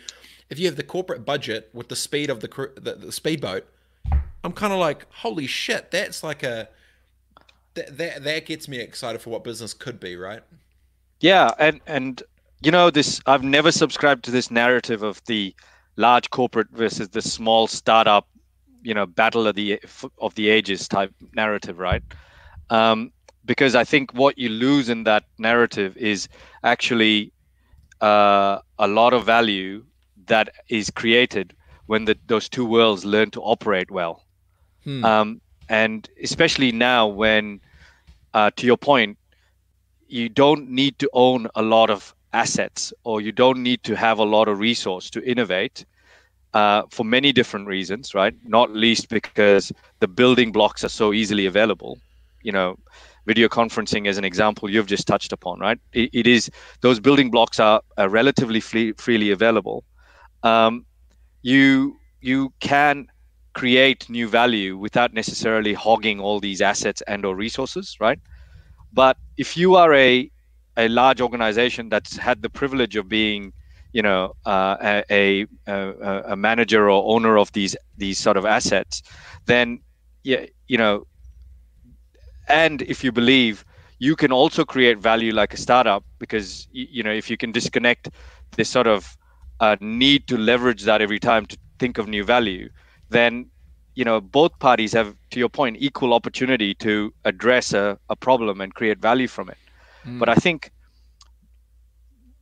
[0.51, 3.67] if you have the corporate budget with the speed of the the, the speedboat,
[4.45, 6.69] I'm kind of like holy shit, that's like a
[7.73, 10.43] that, that that gets me excited for what business could be, right?
[11.21, 12.23] Yeah, and and
[12.65, 15.55] you know this i've never subscribed to this narrative of the
[15.97, 18.27] large corporate versus the small startup
[18.83, 19.79] you know battle of the
[20.19, 22.03] of the ages type narrative right
[22.71, 23.13] um,
[23.45, 26.29] because i think what you lose in that narrative is
[26.63, 27.31] actually
[28.01, 29.85] uh, a lot of value
[30.27, 31.55] that is created
[31.87, 34.25] when the, those two worlds learn to operate well
[34.85, 35.05] hmm.
[35.05, 37.61] um, and especially now when
[38.33, 39.19] uh, to your point
[40.09, 44.19] you don't need to own a lot of assets or you don't need to have
[44.19, 45.85] a lot of resource to innovate
[46.53, 48.35] uh, for many different reasons right?
[48.45, 51.99] Not least because the building blocks are so easily available.
[52.43, 52.77] You know
[53.27, 55.79] video conferencing as an example you've just touched upon right?
[55.93, 59.85] It, it is those building blocks are, are relatively free, freely available.
[60.43, 60.85] Um,
[61.43, 63.07] you you can
[63.55, 68.19] create new value without necessarily hogging all these assets and or resources right?
[68.93, 70.31] But if you are a
[70.77, 73.53] a large organization that's had the privilege of being
[73.93, 74.77] you know uh,
[75.11, 79.03] a, a, a manager or owner of these these sort of assets
[79.47, 79.81] then
[80.25, 81.05] yeah you know
[82.49, 83.65] and if you believe
[83.99, 88.11] you can also create value like a startup because you know if you can disconnect
[88.57, 89.17] this sort of
[89.61, 92.69] uh, need to leverage that every time to think of new value
[93.11, 93.51] then
[93.95, 98.61] you know both parties have to your point equal opportunity to address a, a problem
[98.61, 99.64] and create value from it
[100.07, 100.19] Mm.
[100.19, 100.71] But I think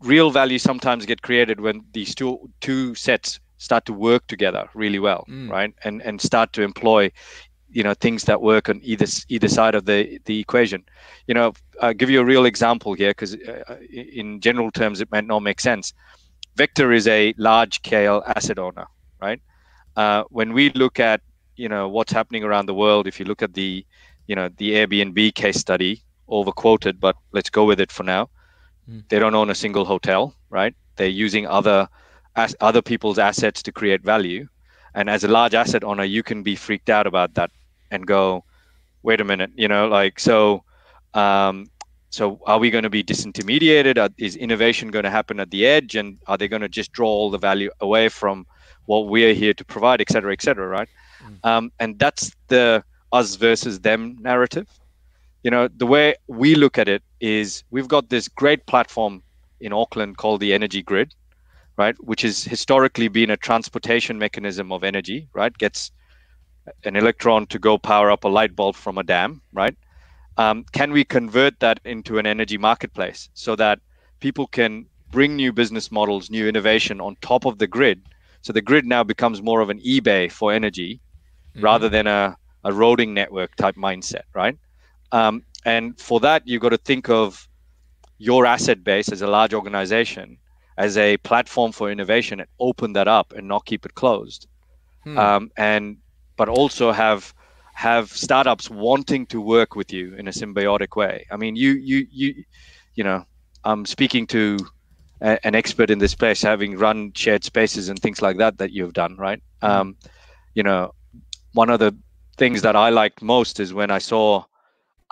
[0.00, 4.98] real value sometimes get created when these two two sets start to work together really
[4.98, 5.48] well, mm.
[5.50, 5.72] right?
[5.84, 7.10] And and start to employ
[7.72, 10.84] you know things that work on either either side of the the equation
[11.26, 15.10] you know i'll give you a real example here because uh, in general terms it
[15.10, 15.94] might not make sense
[16.56, 18.86] vector is a large scale asset owner
[19.20, 19.40] right
[19.96, 21.20] uh, when we look at
[21.56, 23.84] you know what's happening around the world if you look at the
[24.26, 28.28] you know the airbnb case study overquoted, but let's go with it for now.
[28.90, 29.08] Mm.
[29.08, 30.74] They don't own a single hotel, right?
[30.96, 31.88] They're using other
[32.36, 34.48] as, other people's assets to create value.
[34.94, 37.50] And as a large asset owner, you can be freaked out about that
[37.90, 38.44] and go,
[39.02, 40.64] wait a minute, you know, like so.
[41.14, 41.66] Um,
[42.10, 44.12] so are we going to be disintermediated?
[44.18, 47.08] Is innovation going to happen at the edge, and are they going to just draw
[47.08, 48.46] all the value away from
[48.84, 50.88] what we're here to provide, et cetera, et cetera, right?
[51.24, 51.48] Mm.
[51.48, 54.68] Um, and that's the us versus them narrative
[55.42, 59.22] you know the way we look at it is we've got this great platform
[59.60, 61.14] in auckland called the energy grid
[61.76, 65.56] right which has historically been a transportation mechanism of energy right?
[65.56, 65.90] Gets
[66.84, 69.76] an electron to go power up a light bulb from a dam right?
[70.38, 73.80] Um, can we convert that into an energy marketplace so that
[74.20, 78.02] people can bring new business models new innovation on top of the grid?
[78.42, 81.00] So the grid now becomes more of an ebay for energy
[81.54, 81.64] mm-hmm.
[81.64, 84.56] rather than a, a roading network type mindset right
[85.12, 87.48] um, and for that, you've got to think of
[88.18, 90.38] your asset base as a large organization
[90.78, 94.46] as a platform for innovation and open that up and not keep it closed.
[95.04, 95.18] Hmm.
[95.18, 95.96] Um, and
[96.36, 97.34] but also have
[97.74, 101.26] have startups wanting to work with you in a symbiotic way.
[101.30, 102.44] I mean, you you you
[102.94, 103.24] you know,
[103.64, 104.58] I'm speaking to
[105.20, 108.72] a, an expert in this place, having run shared spaces and things like that that
[108.72, 109.42] you've done, right?
[109.60, 109.66] Hmm.
[109.66, 109.96] Um,
[110.54, 110.94] you know,
[111.52, 111.96] one of the
[112.36, 114.44] things that I liked most is when I saw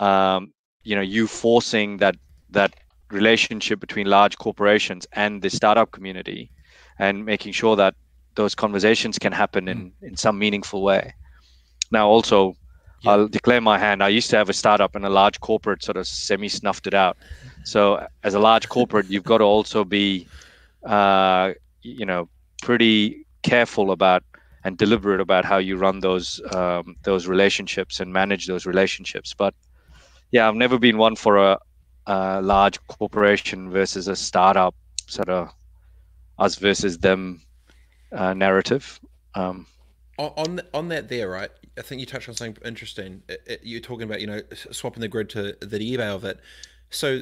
[0.01, 0.51] um,
[0.83, 2.15] you know you forcing that
[2.49, 2.73] that
[3.11, 6.49] relationship between large corporations and the startup community
[6.99, 7.93] and making sure that
[8.35, 9.91] those conversations can happen in mm.
[10.01, 11.13] in some meaningful way
[11.91, 12.55] now also
[13.01, 13.11] yeah.
[13.11, 15.97] i'll declare my hand i used to have a startup and a large corporate sort
[15.97, 17.17] of semi snuffed it out
[17.63, 20.27] so as a large corporate you've got to also be
[20.85, 22.27] uh, you know
[22.63, 24.23] pretty careful about
[24.63, 29.53] and deliberate about how you run those um, those relationships and manage those relationships but
[30.31, 31.57] yeah i've never been one for a,
[32.07, 34.75] a large corporation versus a startup
[35.07, 35.53] sort of
[36.39, 37.41] us versus them
[38.11, 38.99] uh, narrative.
[39.35, 39.67] Um,
[40.17, 41.49] on on that there, right?
[41.77, 43.23] I think you touched on something interesting.
[43.29, 46.39] It, it, you're talking about you know swapping the grid to the eBay of it.
[46.89, 47.21] So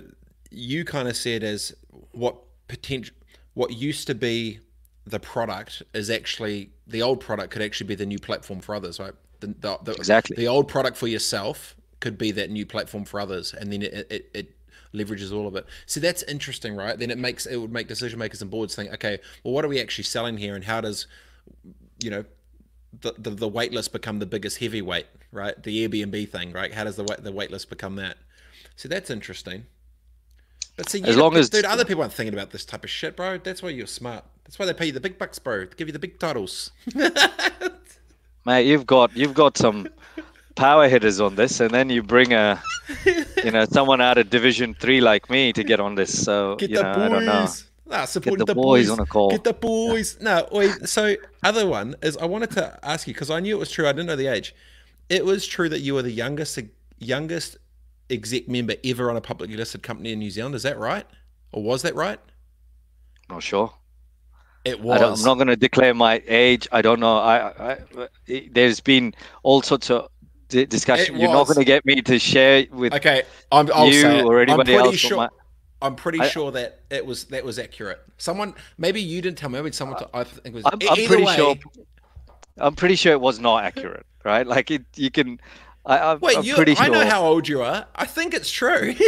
[0.50, 1.74] you kind of said as
[2.12, 2.36] what
[2.68, 3.16] potential,
[3.54, 4.60] what used to be
[5.06, 9.00] the product is actually the old product could actually be the new platform for others,
[9.00, 9.14] right?
[9.40, 10.36] The, the, the, exactly.
[10.36, 14.08] The old product for yourself could be that new platform for others, and then it,
[14.10, 14.56] it, it
[14.94, 15.66] leverages all of it.
[15.86, 16.98] So that's interesting, right?
[16.98, 19.68] Then it makes it would make decision makers and boards think, okay, well, what are
[19.68, 21.08] we actually selling here, and how does
[22.04, 22.26] you know
[23.02, 25.62] the, the, the wait list become the biggest heavyweight, right?
[25.62, 26.74] The Airbnb thing, right?
[26.74, 28.18] How does the the wait list become that?
[28.76, 29.66] So that's interesting.
[30.76, 33.18] But see, as long as dude, other people aren't thinking about this type of shit,
[33.18, 33.38] bro.
[33.38, 34.24] That's why you're smart.
[34.46, 35.66] That's why they pay you the big bucks, bro.
[35.66, 36.72] To give you the big titles.
[38.46, 39.90] Mate, you've got you've got some
[40.60, 42.62] power hitters on this, and then you bring a,
[43.44, 46.24] you know, someone out of Division Three like me to get on this.
[46.24, 46.98] So get you know, boys.
[46.98, 47.48] I don't know.
[47.88, 48.88] Nah, support the, the boys.
[48.88, 48.90] boys.
[48.92, 49.32] on a call.
[49.32, 50.18] Get the boys.
[50.22, 50.88] No, wait.
[50.88, 53.88] So other one is I wanted to ask you because I knew it was true.
[53.88, 54.54] I didn't know the age.
[55.10, 56.60] It was true that you were the youngest
[57.00, 57.58] youngest
[58.10, 60.54] exec member ever on a publicly listed company in New Zealand.
[60.54, 61.06] Is that right,
[61.52, 62.20] or was that right?
[63.30, 63.74] Not sure.
[64.66, 65.02] It was.
[65.02, 66.68] I am not going to declare my age.
[66.72, 67.18] I don't know.
[67.18, 67.78] I, I,
[68.52, 70.10] there's been all sorts of
[70.50, 71.20] discussion.
[71.20, 73.24] You're not going to get me to share with okay.
[73.52, 74.96] I'm, I'll you or anybody I'm else.
[74.96, 75.30] Sure, my...
[75.82, 78.02] I'm pretty I, sure that it was that was accurate.
[78.18, 79.60] Someone maybe you didn't tell me.
[79.60, 80.04] Maybe someone.
[80.14, 80.66] I think it was.
[80.66, 81.56] I'm, I'm pretty way, sure.
[82.58, 84.06] I'm pretty sure it was not accurate.
[84.26, 84.46] Right?
[84.46, 85.40] Like it, you can.
[85.86, 86.66] I, am Wait, you, sure.
[86.78, 87.88] I know how old you are.
[87.96, 88.94] I think it's true.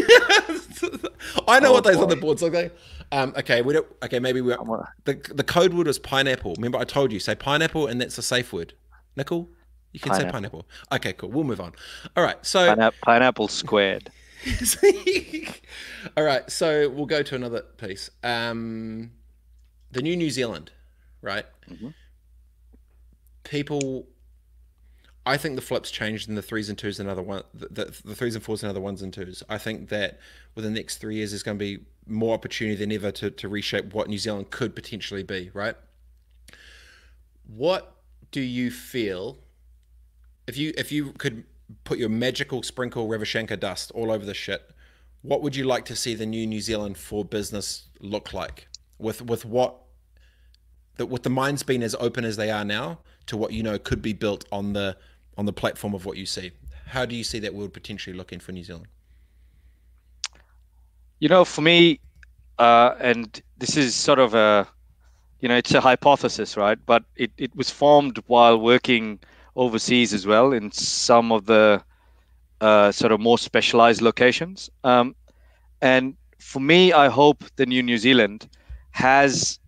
[1.47, 2.03] I know oh, what those boy.
[2.03, 2.75] on the boards look like.
[3.11, 3.85] Um, okay, we don't.
[4.03, 4.55] Okay, maybe we.
[5.03, 6.55] The the code word was pineapple.
[6.55, 8.73] Remember, I told you say pineapple, and that's a safe word.
[9.15, 9.49] Nikhil.
[9.91, 10.29] You can pineapple.
[10.29, 10.65] say pineapple.
[10.91, 11.29] Okay, cool.
[11.29, 11.73] We'll move on.
[12.15, 12.43] All right.
[12.45, 14.11] So Pineapple, pineapple squared.
[16.17, 16.49] All right.
[16.49, 18.09] So we'll go to another piece.
[18.23, 19.11] Um,
[19.91, 20.71] the new New Zealand,
[21.21, 21.45] right?
[21.69, 21.89] Mm-hmm.
[23.43, 24.07] People,
[25.25, 27.43] I think the flips changed in the threes and twos, another one.
[27.53, 29.43] The, the, the threes and fours, and other ones and twos.
[29.49, 30.19] I think that
[30.55, 33.49] within the next three years, there's going to be more opportunity than ever to to
[33.49, 35.51] reshape what New Zealand could potentially be.
[35.53, 35.75] Right.
[37.45, 37.97] What
[38.31, 39.37] do you feel
[40.47, 41.43] if you if you could
[41.83, 44.69] put your magical sprinkle Ravishankar dust all over the shit,
[45.21, 48.67] what would you like to see the new New Zealand for business look like?
[48.97, 49.75] With with what
[50.97, 53.77] that with the minds being as open as they are now to what you know
[53.77, 54.97] could be built on the
[55.37, 56.51] on the platform of what you see.
[56.87, 58.87] How do you see that world potentially looking for New Zealand?
[61.19, 61.99] You know, for me,
[62.59, 64.67] uh, and this is sort of a,
[65.39, 66.77] you know, it's a hypothesis, right?
[66.85, 69.19] But it, it was formed while working
[69.55, 71.83] overseas as well in some of the
[72.61, 74.69] uh, sort of more specialized locations.
[74.83, 75.15] Um,
[75.81, 78.47] and for me, I hope the new New Zealand
[78.91, 79.59] has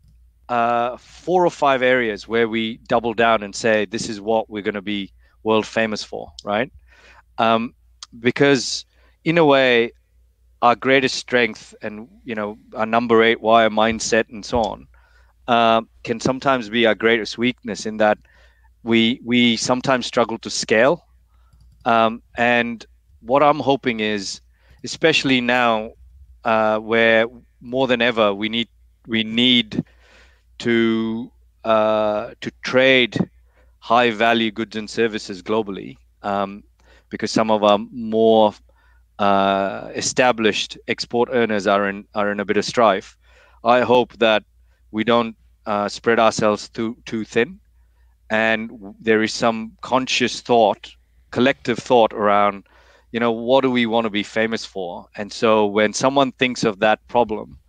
[0.49, 4.63] uh, four or five areas where we double down and say this is what we're
[4.63, 5.11] going to be
[5.43, 6.71] world famous for, right?
[7.37, 7.73] Um,
[8.19, 8.85] because
[9.23, 9.91] in a way,
[10.61, 14.87] our greatest strength and you know our number eight wire mindset and so on
[15.47, 18.17] uh, can sometimes be our greatest weakness in that
[18.83, 21.05] we we sometimes struggle to scale.
[21.85, 22.85] Um, and
[23.21, 24.41] what I'm hoping is,
[24.83, 25.91] especially now,
[26.43, 27.27] uh, where
[27.61, 28.69] more than ever we need
[29.07, 29.83] we need
[30.59, 31.31] to
[31.63, 33.17] uh, to trade
[33.79, 36.63] high value goods and services globally, um,
[37.09, 38.53] because some of our more
[39.19, 43.17] uh, established export earners are in are in a bit of strife.
[43.63, 44.43] I hope that
[44.91, 47.59] we don't uh, spread ourselves too too thin,
[48.33, 50.91] and there is some conscious thought
[51.31, 52.63] collective thought around
[53.11, 55.05] you know what do we want to be famous for?
[55.15, 57.59] And so when someone thinks of that problem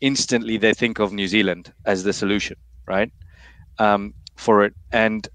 [0.00, 2.56] instantly they think of new zealand as the solution
[2.86, 3.12] right?
[3.78, 4.74] Um, for it.
[4.92, 5.28] And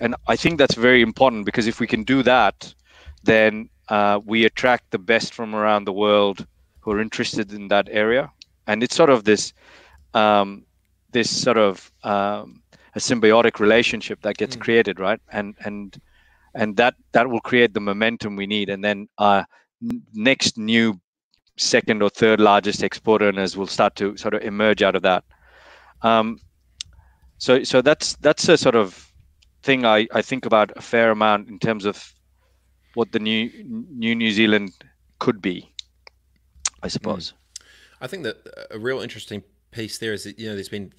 [0.00, 2.74] and i think that's very important because if we can do that
[3.22, 6.46] then uh, we attract the best from around the world
[6.80, 8.30] who are interested in that area.
[8.66, 9.52] And it's sort of this
[10.14, 10.64] um,
[11.12, 12.62] this sort of um,
[12.96, 14.60] a symbiotic relationship that gets mm.
[14.60, 15.20] created, right?
[15.30, 16.00] And and
[16.54, 18.70] and that that will create the momentum we need.
[18.70, 19.46] And then our
[20.14, 20.98] next new
[21.58, 25.24] second or third largest export earners will start to sort of emerge out of that.
[26.02, 26.40] Um,
[27.38, 29.12] so so that's that's a sort of
[29.62, 32.14] thing I, I think about a fair amount in terms of
[32.94, 33.50] what the new
[33.90, 34.72] new New Zealand
[35.18, 35.70] could be,
[36.82, 37.32] I suppose.
[37.32, 37.36] Mm.
[38.00, 38.36] I think that
[38.70, 40.92] a real interesting piece there is that you know there's been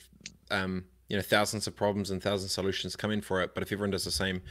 [0.52, 3.64] um, you know thousands of problems and thousands of solutions come in for it, but
[3.64, 4.41] if everyone does the same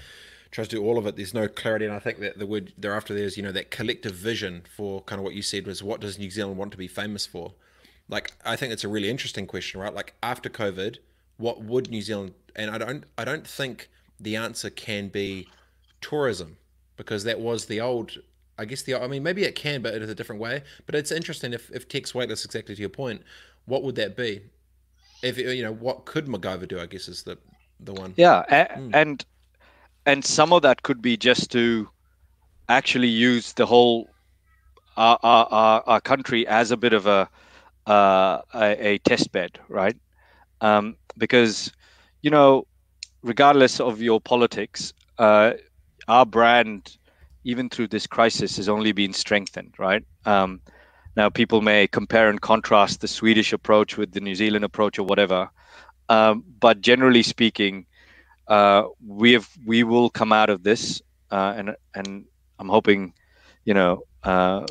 [0.50, 1.84] tries to do all of it, there's no clarity.
[1.84, 5.18] And I think that the word thereafter there's you know that collective vision for kind
[5.18, 7.52] of what you said was what does New Zealand want to be famous for?
[8.08, 9.94] Like I think it's a really interesting question, right?
[9.94, 10.98] Like after COVID,
[11.36, 12.34] what would New Zealand?
[12.54, 13.88] And I don't I don't think
[14.18, 15.48] the answer can be
[16.00, 16.56] tourism
[16.96, 18.18] because that was the old.
[18.58, 20.62] I guess the I mean maybe it can, but it is a different way.
[20.86, 23.22] But it's interesting if if tech's weightless, exactly to your point.
[23.66, 24.42] What would that be?
[25.26, 26.80] If you know what could MacGyver do?
[26.80, 27.38] I guess is the
[27.80, 28.14] the one.
[28.16, 28.90] Yeah, mm.
[28.94, 29.24] and
[30.04, 31.88] and some of that could be just to
[32.68, 34.08] actually use the whole
[34.96, 37.28] our our, our country as a bit of a
[37.86, 39.96] uh, a, a, test bed, right?
[40.60, 41.72] Um, because
[42.22, 42.66] you know,
[43.22, 45.52] regardless of your politics, uh,
[46.08, 46.96] our brand,
[47.44, 50.04] even through this crisis, has only been strengthened, right?
[50.24, 50.60] Um,
[51.16, 55.04] now, people may compare and contrast the Swedish approach with the New Zealand approach or
[55.04, 55.48] whatever,
[56.10, 57.86] um, but generally speaking,
[58.48, 61.00] uh, we have we will come out of this,
[61.30, 62.26] uh, and and
[62.58, 63.14] I'm hoping,
[63.64, 64.66] you know, uh,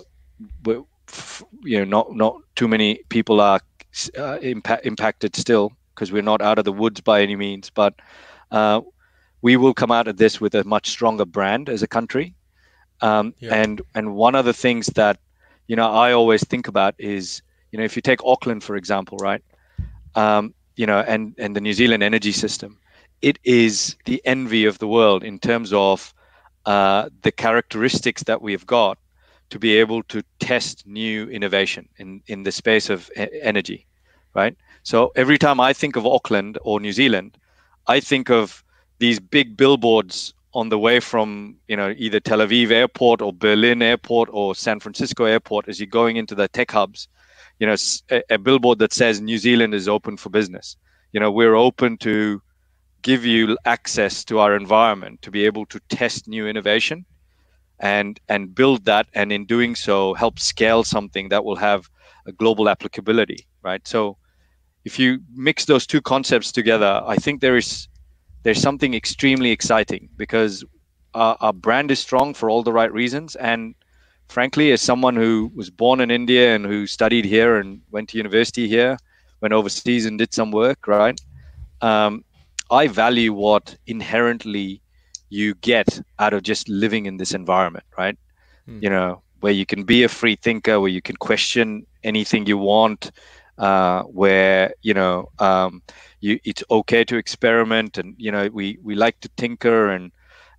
[0.66, 3.60] you know, not not too many people are
[4.18, 7.96] uh, impact, impacted still because we're not out of the woods by any means, but
[8.52, 8.82] uh,
[9.42, 12.36] we will come out of this with a much stronger brand as a country.
[13.02, 13.56] Um, yeah.
[13.56, 15.20] And and one of the things that
[15.68, 17.42] you know I always think about is
[17.72, 19.44] you know if you take Auckland for example, right?
[20.16, 22.80] Um, you know, and and the New Zealand energy system
[23.22, 26.14] it is the envy of the world in terms of
[26.66, 28.98] uh, the characteristics that we have got
[29.50, 33.10] to be able to test new innovation in, in the space of
[33.42, 33.86] energy,
[34.34, 34.56] right?
[34.84, 37.38] So every time I think of Auckland or New Zealand,
[37.88, 38.64] I think of
[39.00, 43.82] these big billboards on the way from you know either Tel Aviv airport or Berlin
[43.82, 47.08] airport or San Francisco airport as you're going into the tech hubs,
[47.60, 47.76] you know
[48.10, 50.78] a, a billboard that says New Zealand is open for business.
[51.12, 52.42] You know we're open to
[53.02, 57.06] give you access to our environment to be able to test new innovation
[57.80, 61.90] and and build that and in doing so help scale something that will have
[62.26, 64.18] a global applicability right so
[64.86, 67.88] if you mix those two concepts together i think there is
[68.46, 70.64] there's something extremely exciting because
[71.14, 73.76] our, our brand is strong for all the right reasons and
[74.30, 78.18] frankly as someone who was born in india and who studied here and went to
[78.18, 78.98] university here
[79.42, 81.20] went overseas and did some work right
[81.82, 82.24] um,
[82.72, 84.82] I value what inherently
[85.30, 88.18] you get out of just living in this environment, right?
[88.68, 88.84] Mm.
[88.84, 92.58] You know, where you can be a free thinker, where you can question anything you
[92.58, 93.12] want,
[93.58, 95.82] uh, where you know um,
[96.26, 100.12] you it's okay to experiment, and you know we we like to tinker and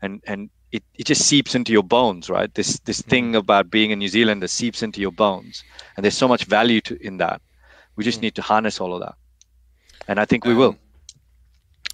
[0.02, 2.52] and and it, it just seeps into your bones, right?
[2.54, 3.08] This this mm.
[3.10, 5.64] thing about being a New Zealander seeps into your bones,
[5.96, 7.40] and there's so much value to in that.
[7.96, 8.22] We just mm.
[8.22, 9.14] need to harness all of that,
[10.08, 10.76] and I think we um, will.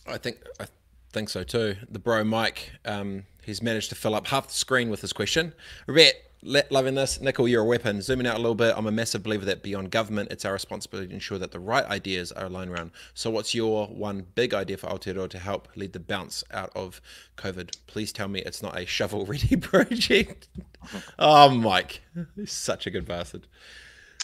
[0.06, 0.66] I think I
[1.12, 1.76] think so too.
[1.90, 5.54] The bro Mike, um, he's managed to fill up half the screen with his question.
[5.86, 7.20] Ret, loving this.
[7.20, 8.02] Nikhil, you're a weapon.
[8.02, 11.08] Zooming out a little bit, I'm a massive believer that beyond government, it's our responsibility
[11.08, 12.90] to ensure that the right ideas are aligned around.
[13.14, 17.00] So, what's your one big idea for Aotearoa to help lead the bounce out of
[17.36, 17.76] COVID?
[17.86, 20.48] Please tell me it's not a shovel ready project.
[21.18, 22.00] oh, Mike,
[22.44, 23.46] such a good bastard.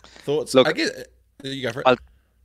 [0.02, 0.54] Thoughts?
[0.54, 0.90] Look, I guess
[1.42, 1.86] you go for it.
[1.86, 1.96] I'll,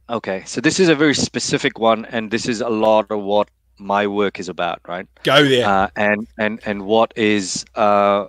[0.09, 3.47] Okay, so this is a very specific one, and this is a lot of what
[3.77, 5.07] my work is about, right?
[5.23, 5.65] Go there.
[5.65, 8.27] Uh, and and and what is uh,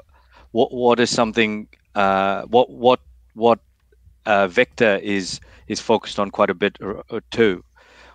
[0.54, 3.00] what what is something uh, what what
[3.34, 3.58] what
[4.26, 7.64] uh, Vector is is focused on quite a bit or, or too.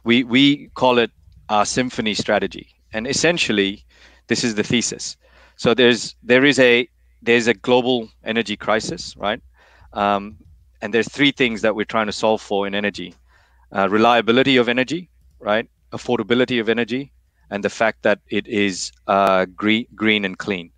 [0.04, 1.12] We we call it
[1.50, 3.84] our symphony strategy, and essentially,
[4.28, 5.18] this is the thesis.
[5.58, 6.88] So there's there is a
[7.22, 9.42] there's a global energy crisis, right?
[9.94, 10.38] Um,
[10.82, 13.14] and there's three things that we're trying to solve for in energy
[13.76, 15.10] uh, reliability of energy,
[15.40, 15.70] right?
[15.92, 17.12] Affordability of energy,
[17.50, 20.72] and the fact that it is uh, green, green and clean,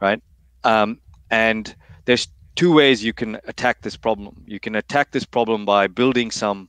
[0.00, 0.20] right?
[0.64, 1.00] Um,
[1.30, 4.44] and there's two ways you can attack this problem.
[4.46, 6.68] You can attack this problem by building some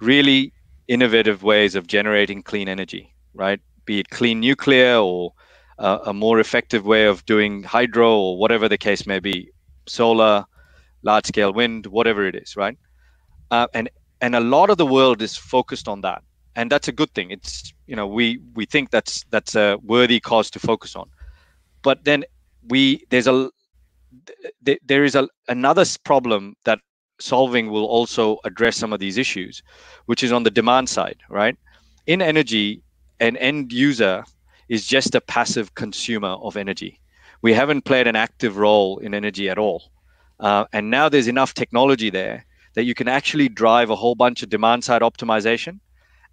[0.00, 0.52] really
[0.88, 3.60] innovative ways of generating clean energy, right?
[3.86, 5.32] Be it clean nuclear or
[5.78, 9.50] uh, a more effective way of doing hydro or whatever the case may be,
[9.86, 10.44] solar,
[11.02, 12.78] large scale wind, whatever it is, right?
[13.50, 13.88] Uh, and
[14.20, 16.22] and a lot of the world is focused on that
[16.56, 20.20] and that's a good thing it's you know we we think that's that's a worthy
[20.20, 21.08] cause to focus on
[21.82, 22.24] but then
[22.68, 23.50] we there's a
[24.64, 26.78] th- there is a, another problem that
[27.20, 29.62] solving will also address some of these issues,
[30.06, 31.56] which is on the demand side, right?
[32.06, 32.82] In energy,
[33.20, 34.24] an end user
[34.68, 37.00] is just a passive consumer of energy.
[37.42, 39.90] We haven't played an active role in energy at all.
[40.40, 42.44] Uh, and now there's enough technology there
[42.74, 45.78] that you can actually drive a whole bunch of demand side optimization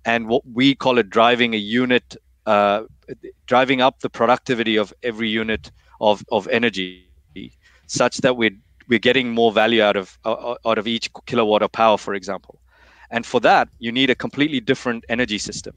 [0.05, 2.15] and what we call it driving a unit,
[2.47, 2.84] uh,
[3.45, 5.71] driving up the productivity of every unit
[6.02, 7.08] of, of energy
[7.88, 11.72] such that we're we're getting more value out of uh, out of each kilowatt of
[11.72, 12.60] power, for example.
[13.10, 15.76] And for that, you need a completely different energy system.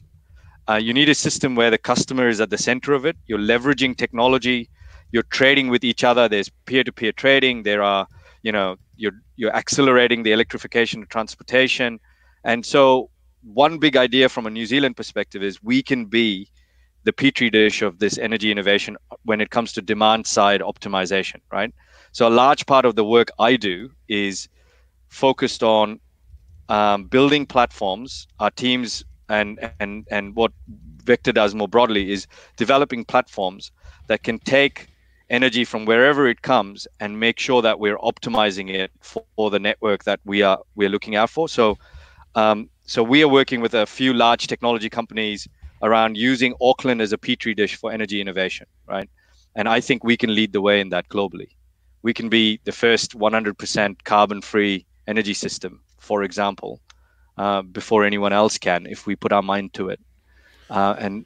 [0.68, 3.16] Uh, you need a system where the customer is at the center of it.
[3.27, 4.70] You're leveraging technology.
[5.12, 6.29] You're trading with each other.
[6.29, 7.64] There's peer-to-peer trading.
[7.64, 8.07] There are,
[8.43, 12.01] you know, you're you're accelerating the electrification of transportation.
[12.45, 13.11] And so,
[13.43, 16.49] one big idea from a New Zealand perspective is we can be
[17.05, 21.72] the petri dish of this energy innovation when it comes to demand side optimization, right?
[22.12, 24.48] So a large part of the work I do is
[25.09, 26.00] focused on
[26.68, 28.26] um, building platforms.
[28.40, 30.52] Our teams and and and what
[31.05, 32.26] Vector does more broadly is
[32.57, 33.70] developing platforms
[34.07, 34.88] that can take
[35.30, 39.59] energy from wherever it comes and make sure that we're optimizing it for, for the
[39.59, 41.48] network that we are we're looking out for.
[41.48, 41.76] So
[42.34, 45.48] um, so we are working with a few large technology companies
[45.83, 49.09] around using Auckland as a petri dish for energy innovation, right?
[49.55, 51.49] And I think we can lead the way in that globally
[52.05, 56.79] we can be the first 100% carbon free energy system, for example,
[57.39, 59.99] uh, before anyone else can if we put our mind to it.
[60.68, 61.25] Uh, and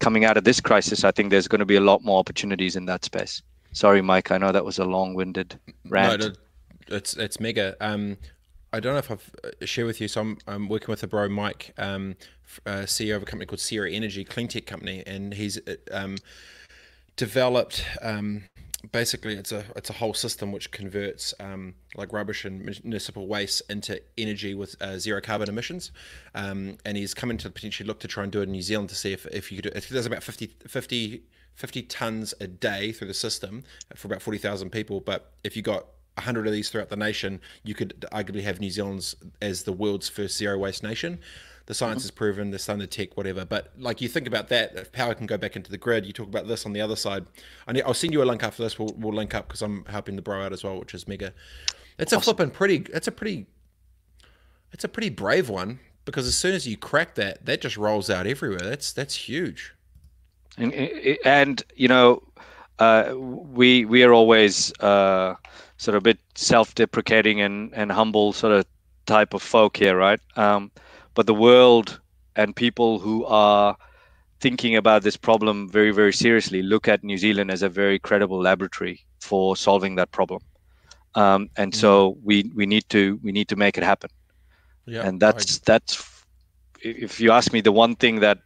[0.00, 2.76] coming out of this crisis, I think there's going to be a lot more opportunities
[2.76, 3.42] in that space.
[3.72, 4.30] Sorry, Mike.
[4.30, 6.20] I know that was a long-winded rant.
[6.20, 6.32] No,
[6.88, 7.74] it's it's mega.
[7.80, 8.18] Um,
[8.72, 10.08] I don't know if I've uh, shared with you.
[10.08, 12.16] So I'm, I'm working with a bro, Mike, um,
[12.66, 16.16] uh, CEO of a company called Sierra Energy, clean tech company, and he's uh, um,
[17.16, 18.44] developed um,
[18.92, 23.60] basically it's a it's a whole system which converts um, like rubbish and municipal waste
[23.68, 25.90] into energy with uh, zero carbon emissions
[26.34, 28.88] um, and he's coming to potentially look to try and do it in New Zealand
[28.88, 31.22] to see if, if you could if there's about 50, 50,
[31.54, 33.64] 50 tons a day through the system
[33.96, 35.86] for about 40,000 people but if you got
[36.18, 40.08] 100 of these throughout the nation you could arguably have New Zealand's as the world's
[40.08, 41.18] first zero waste nation
[41.68, 43.44] the science is proven, the sun, the tech, whatever.
[43.44, 46.14] But like you think about that, if power can go back into the grid, you
[46.14, 47.26] talk about this on the other side.
[47.66, 48.78] I need, I'll send you a link after this.
[48.78, 51.34] We'll, we'll link up because I'm helping the bro out as well, which is mega.
[51.98, 52.20] It's awesome.
[52.20, 52.86] a flipping pretty.
[52.94, 53.48] It's a pretty.
[54.72, 58.08] It's a pretty brave one because as soon as you crack that, that just rolls
[58.08, 58.60] out everywhere.
[58.60, 59.74] That's that's huge.
[60.56, 60.72] And,
[61.26, 62.22] and you know,
[62.78, 65.34] uh, we we are always uh,
[65.78, 68.66] sort of a bit self-deprecating and and humble sort of
[69.06, 70.20] type of folk here, right?
[70.36, 70.70] Um,
[71.14, 72.00] but the world
[72.36, 73.76] and people who are
[74.40, 78.40] thinking about this problem very, very seriously look at New Zealand as a very credible
[78.40, 80.40] laboratory for solving that problem.
[81.14, 84.10] Um, and mm so we we need to we need to make it happen.
[84.86, 85.60] Yeah, and that's I...
[85.64, 86.24] that's
[86.80, 88.38] if you ask me the one thing that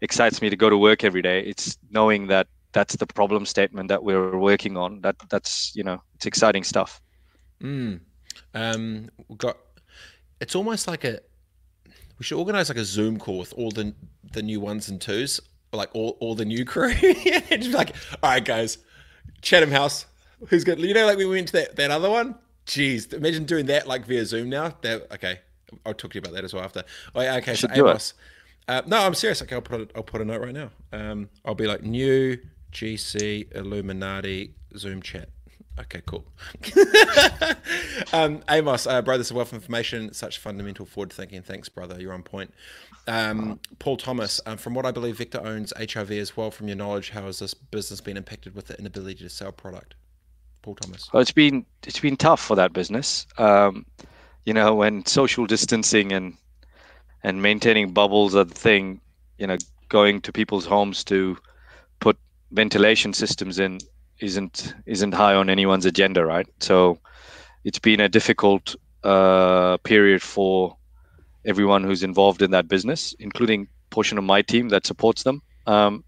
[0.00, 2.46] excites me to go to work every day, it's knowing that
[2.76, 5.00] that's the problem statement that we're working on.
[5.00, 7.00] That that's you know it's exciting stuff.
[7.62, 8.00] Mm.
[8.52, 9.08] Um,
[9.38, 9.56] got
[10.42, 11.20] it's almost like a
[12.18, 13.94] we should organize like a Zoom call with all the
[14.34, 15.40] the new ones and twos,
[15.72, 16.92] like all, all the new crew.
[16.94, 18.76] Just like, all right, guys,
[19.40, 20.04] Chatham House,
[20.48, 20.78] who's good?
[20.78, 22.34] You know, like we went to that, that other one.
[22.66, 24.76] Jeez, imagine doing that like via Zoom now.
[24.82, 25.40] That okay,
[25.86, 26.84] I'll talk to you about that as well after.
[27.14, 28.12] Oh, yeah, okay, so Amos.
[28.68, 29.40] Uh, no, I'm serious.
[29.40, 30.70] Okay, I'll put a, I'll put a note right now.
[30.92, 32.36] Um, I'll be like new
[32.72, 35.30] GC Illuminati Zoom chat.
[35.78, 36.24] Okay, cool.
[38.12, 41.42] um, Amos, uh, brother, this is wealth information, such fundamental forward thinking.
[41.42, 42.00] Thanks, brother.
[42.00, 42.54] You're on point.
[43.06, 46.50] Um, Paul Thomas, um, from what I believe, Vector owns HRV as well.
[46.50, 49.94] From your knowledge, how has this business been impacted with the inability to sell product?
[50.62, 51.08] Paul Thomas.
[51.12, 53.26] Well, it's been it's been tough for that business.
[53.38, 53.86] Um,
[54.44, 56.36] you know, when social distancing and
[57.22, 59.00] and maintaining bubbles are the thing.
[59.38, 59.58] You know,
[59.88, 61.36] going to people's homes to
[62.00, 62.18] put
[62.50, 63.78] ventilation systems in
[64.20, 66.46] isn't isn't high on anyone's agenda, right?
[66.60, 66.98] So
[67.64, 70.76] it's been a difficult uh, period for
[71.44, 75.42] everyone who's involved in that business, including portion of my team that supports them.
[75.66, 76.04] Um,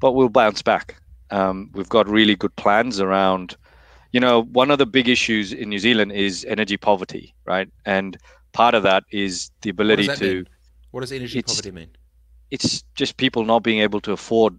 [0.00, 1.00] but we'll bounce back.
[1.30, 3.56] Um, we've got really good plans around.
[4.12, 7.68] You know, one of the big issues in New Zealand is energy poverty, right?
[7.86, 8.18] And
[8.52, 10.34] part of that is the ability what to.
[10.34, 10.48] Mean?
[10.90, 11.90] What does energy poverty mean?
[12.50, 14.58] It's just people not being able to afford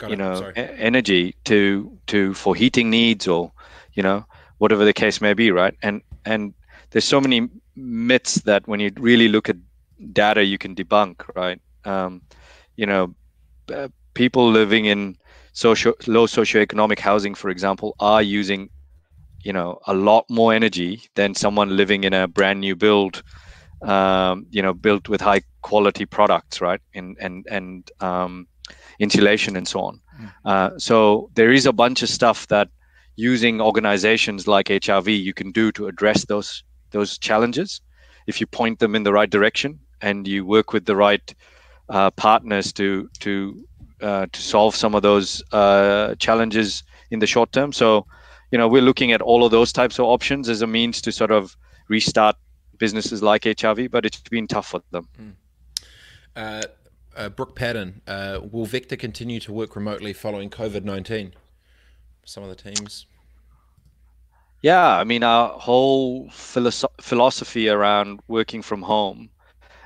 [0.00, 0.18] Got you it.
[0.18, 3.52] know energy to to for heating needs or
[3.94, 4.24] you know
[4.58, 5.74] whatever the case may be right?
[5.82, 6.54] And and
[6.90, 9.56] there's so many myths that when you really look at
[10.12, 11.60] data you can debunk right?
[11.84, 12.22] Um,
[12.76, 13.14] you know
[13.74, 15.16] uh, people living in
[15.52, 18.70] social low socioeconomic housing for example are using
[19.44, 23.22] you know a lot more energy than someone living in a brand new build
[23.82, 26.80] um, you know built with high quality products right?
[26.94, 28.46] And and and um,
[29.00, 30.30] insulation and so on mm.
[30.44, 32.68] uh, so there is a bunch of stuff that
[33.16, 37.80] using organizations like hrv you can do to address those those challenges
[38.26, 41.34] if you point them in the right direction and you work with the right
[41.88, 43.64] uh, partners to to
[44.00, 48.06] uh, to solve some of those uh, challenges in the short term so
[48.52, 51.10] you know we're looking at all of those types of options as a means to
[51.12, 51.56] sort of
[51.88, 52.36] restart
[52.80, 55.08] businesses like HRV, but it's been tough for them.
[55.20, 55.32] Mm.
[57.20, 61.34] Uh, Brooke Patton, uh, will Vector continue to work remotely following COVID 19?
[62.24, 63.04] Some of the teams.
[64.62, 69.28] Yeah, I mean, our whole philosoph- philosophy around working from home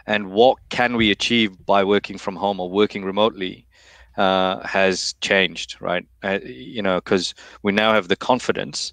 [0.07, 3.67] and what can we achieve by working from home or working remotely
[4.17, 6.07] uh, has changed, right?
[6.23, 8.93] Uh, you know, because we now have the confidence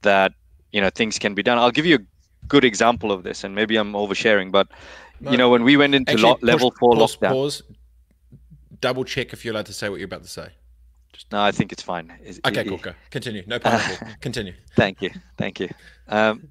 [0.00, 0.32] that
[0.72, 1.58] you know things can be done.
[1.58, 4.68] I'll give you a good example of this, and maybe I'm oversharing, but
[5.20, 7.62] no, you know, when we went into actually, lo- level four pause, lockdown, pause,
[8.80, 10.48] double check if you're allowed to say what you're about to say.
[11.12, 11.30] Just...
[11.32, 12.12] No, I think it's fine.
[12.22, 12.78] Is, okay, cool.
[12.78, 12.92] Go.
[13.10, 13.42] Continue.
[13.46, 14.08] No pineapple.
[14.20, 14.52] Continue.
[14.76, 15.10] Thank you.
[15.38, 15.68] Thank you.
[16.08, 16.48] Um,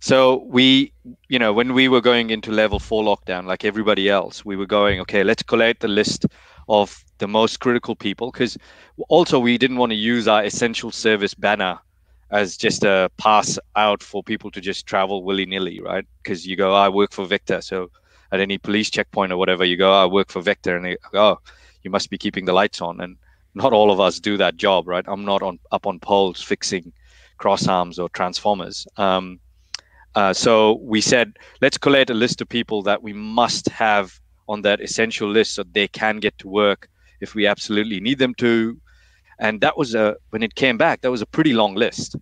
[0.00, 0.92] so we,
[1.28, 4.66] you know, when we were going into level four lockdown, like everybody else, we were
[4.66, 6.26] going, okay, let's collate the list
[6.68, 8.58] of the most critical people, because
[9.08, 11.78] also we didn't want to use our essential service banner
[12.30, 16.04] as just a pass out for people to just travel willy nilly, right?
[16.22, 17.60] Because you go, I work for Vector.
[17.60, 17.90] So
[18.32, 20.76] at any police checkpoint or whatever, you go, I work for Vector.
[20.76, 21.40] And they go, oh,
[21.82, 23.00] you must be keeping the lights on.
[23.00, 23.16] And
[23.54, 25.04] not all of us do that job, right?
[25.06, 26.92] I'm not on up on poles fixing
[27.38, 28.86] cross arms or transformers.
[28.96, 29.38] Um,
[30.14, 34.18] uh, so we said, let's collate a list of people that we must have
[34.48, 36.88] on that essential list so they can get to work
[37.20, 38.80] if we absolutely need them to
[39.38, 42.16] and that was a when it came back that was a pretty long list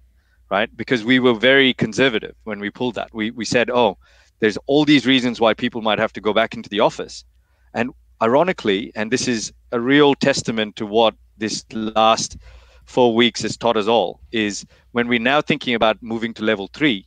[0.50, 0.76] right?
[0.76, 3.12] Because we were very conservative when we pulled that.
[3.12, 3.98] We we said oh
[4.40, 7.24] there's all these reasons why people might have to go back into the office.
[7.72, 7.90] And
[8.22, 12.36] ironically and this is a real testament to what this last
[12.84, 16.68] four weeks has taught us all is when we're now thinking about moving to level
[16.78, 17.06] three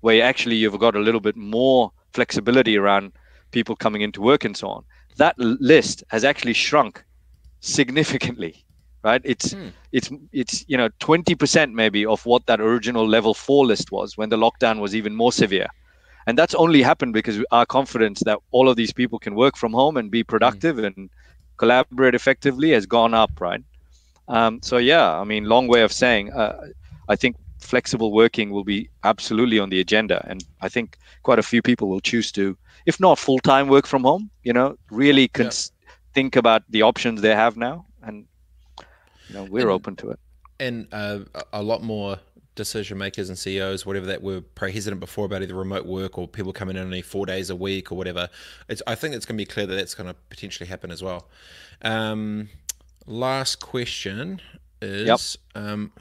[0.00, 3.12] where actually you've got a little bit more flexibility around
[3.50, 4.82] people coming into work and so on
[5.16, 7.04] that list has actually shrunk
[7.60, 8.64] significantly
[9.04, 9.68] right it's hmm.
[9.92, 14.28] it's it's you know 20% maybe of what that original level 4 list was when
[14.28, 15.68] the lockdown was even more severe
[16.26, 19.72] and that's only happened because our confidence that all of these people can work from
[19.72, 20.84] home and be productive hmm.
[20.84, 21.10] and
[21.56, 23.62] collaborate effectively has gone up right
[24.28, 26.66] um, so yeah i mean long way of saying uh,
[27.08, 31.42] i think flexible working will be absolutely on the agenda and i think quite a
[31.42, 35.72] few people will choose to if not full-time work from home you know really cons-
[35.72, 35.92] yeah.
[36.14, 38.27] think about the options they have now and
[39.34, 40.20] know, we're and, open to it.
[40.60, 41.20] And uh,
[41.52, 42.18] a lot more
[42.54, 46.52] decision makers and CEOs, whatever that were hesitant before about either remote work or people
[46.52, 48.28] coming in only four days a week or whatever.
[48.68, 51.02] It's, I think it's going to be clear that that's going to potentially happen as
[51.02, 51.28] well.
[51.82, 52.48] Um,
[53.06, 54.40] last question
[54.82, 55.36] is.
[55.54, 55.64] Yep.
[55.64, 55.92] Um,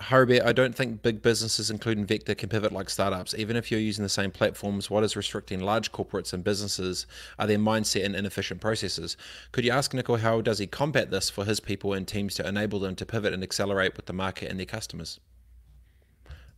[0.00, 3.34] Haribe, I don't think big businesses, including Vector, can pivot like startups.
[3.34, 7.06] Even if you're using the same platforms, what is restricting large corporates and businesses
[7.38, 9.16] are their mindset and inefficient processes.
[9.52, 12.48] Could you ask Nico how does he combat this for his people and teams to
[12.48, 15.20] enable them to pivot and accelerate with the market and their customers?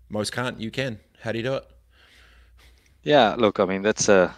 [0.08, 0.60] Most can't.
[0.60, 1.00] You can.
[1.20, 1.68] How do you do it?
[3.02, 4.34] Yeah, look, I mean that's a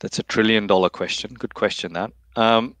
[0.00, 1.34] that's a trillion dollar question.
[1.34, 1.92] Good question.
[1.92, 2.74] That um,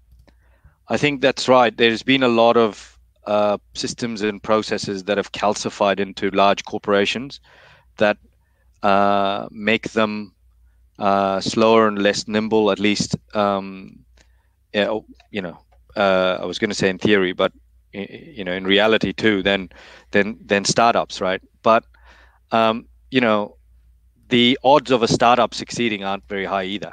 [0.88, 1.76] I think that's right.
[1.76, 2.91] There's been a lot of
[3.26, 7.40] uh, systems and processes that have calcified into large corporations
[7.98, 8.18] that
[8.82, 10.32] uh, make them
[10.98, 13.98] uh, slower and less nimble, at least, um,
[14.72, 15.58] you know,
[15.96, 17.52] uh, I was going to say in theory, but
[17.92, 19.68] you know, in reality too, than
[20.12, 21.42] than than startups, right?
[21.62, 21.84] But
[22.50, 23.56] um, you know,
[24.28, 26.92] the odds of a startup succeeding aren't very high either,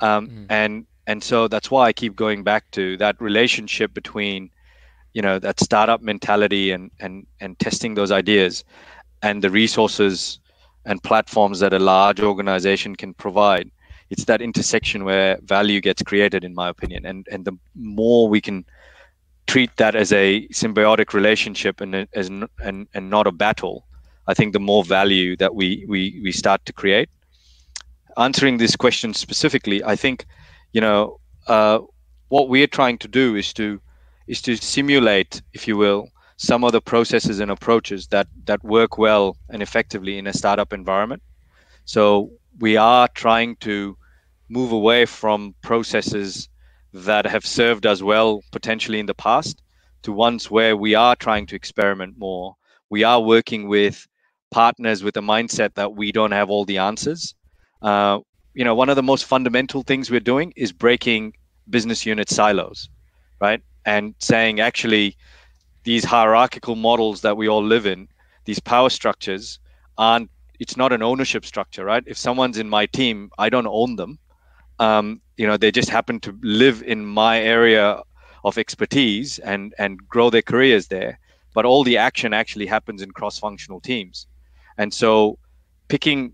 [0.00, 0.46] um, mm.
[0.48, 4.50] and and so that's why I keep going back to that relationship between
[5.14, 8.64] you know that startup mentality and and and testing those ideas
[9.22, 10.40] and the resources
[10.86, 13.70] and platforms that a large organization can provide.
[14.08, 17.06] It's that intersection where value gets created in my opinion.
[17.06, 18.64] And and the more we can
[19.46, 23.84] treat that as a symbiotic relationship and as and and not a battle
[24.28, 27.08] i think the more value that we we we start to create.
[28.16, 30.26] Answering this question specifically i think
[30.72, 31.78] you know uh,
[32.28, 33.80] what we're trying to do is to
[34.30, 38.96] is to simulate, if you will, some of the processes and approaches that that work
[38.96, 41.22] well and effectively in a startup environment.
[41.84, 43.96] So we are trying to
[44.48, 46.48] move away from processes
[47.08, 49.62] that have served us well potentially in the past
[50.02, 52.56] to ones where we are trying to experiment more.
[52.88, 54.06] We are working with
[54.50, 57.34] partners with a mindset that we don't have all the answers.
[57.82, 58.20] Uh,
[58.54, 61.34] you know, one of the most fundamental things we're doing is breaking
[61.68, 62.88] business unit silos,
[63.40, 63.62] right?
[63.84, 65.16] And saying actually,
[65.84, 68.08] these hierarchical models that we all live in,
[68.44, 69.58] these power structures,
[69.98, 70.30] aren't.
[70.58, 72.04] It's not an ownership structure, right?
[72.06, 74.18] If someone's in my team, I don't own them.
[74.78, 78.02] Um, you know, they just happen to live in my area
[78.44, 81.18] of expertise and and grow their careers there.
[81.54, 84.26] But all the action actually happens in cross-functional teams,
[84.78, 85.38] and so
[85.88, 86.32] picking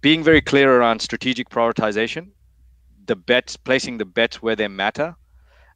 [0.00, 2.28] being very clear around strategic prioritization,
[3.06, 5.14] the bets, placing the bets where they matter,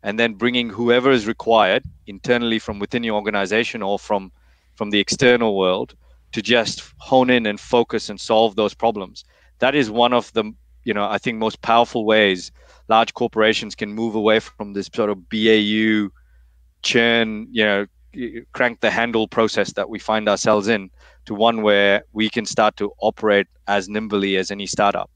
[0.06, 4.30] and then bringing whoever is required internally from within your organization or from
[4.76, 5.94] from the external world
[6.32, 9.24] to just hone in and focus and solve those problems.
[9.58, 10.44] That is one of the
[10.84, 12.52] you know I think most powerful ways
[12.88, 16.08] large corporations can move away from this sort of BAU
[16.82, 17.86] churn, you know,
[18.52, 20.88] crank the handle process that we find ourselves in
[21.24, 25.10] to one where we can start to operate as nimbly as any startup.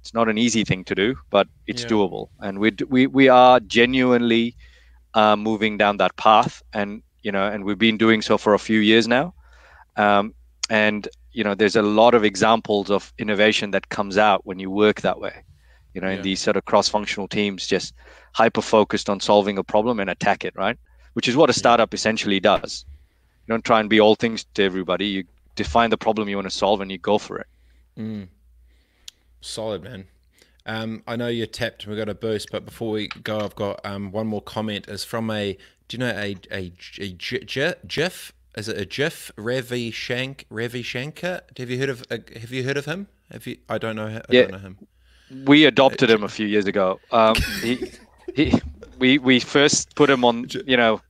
[0.00, 1.88] It's not an easy thing to do, but it's yeah.
[1.88, 4.56] doable, and we we we are genuinely
[5.14, 8.58] uh, moving down that path, and you know, and we've been doing so for a
[8.58, 9.34] few years now,
[9.96, 10.34] um,
[10.70, 14.70] and you know, there's a lot of examples of innovation that comes out when you
[14.70, 15.44] work that way.
[15.94, 16.16] You know, yeah.
[16.16, 17.94] in these sort of cross-functional teams, just
[18.32, 20.78] hyper focused on solving a problem and attack it, right?
[21.14, 22.84] Which is what a startup essentially does.
[23.46, 25.06] You don't try and be all things to everybody.
[25.06, 25.24] You
[25.56, 27.46] define the problem you want to solve and you go for it.
[27.98, 28.28] Mm.
[29.40, 30.06] Solid, man.
[30.66, 31.84] Um, I know you're tapped.
[31.84, 34.88] and We've got a boost, but before we go, I've got um, one more comment.
[34.88, 35.56] Is from a.
[35.88, 38.32] Do you know a a, a, a GIF?
[38.56, 39.32] Is it a GIF?
[39.36, 41.40] Ravi Shank Ravi Shankar.
[41.56, 42.04] Have you heard of?
[42.10, 43.08] Uh, have you heard of him?
[43.32, 43.58] Have you?
[43.68, 44.06] I don't know.
[44.06, 44.42] I yeah.
[44.42, 44.78] don't know him.
[45.44, 47.00] We adopted him a few years ago.
[47.12, 47.92] Um, he,
[48.34, 48.60] he,
[48.98, 50.46] we we first put him on.
[50.66, 51.00] You know,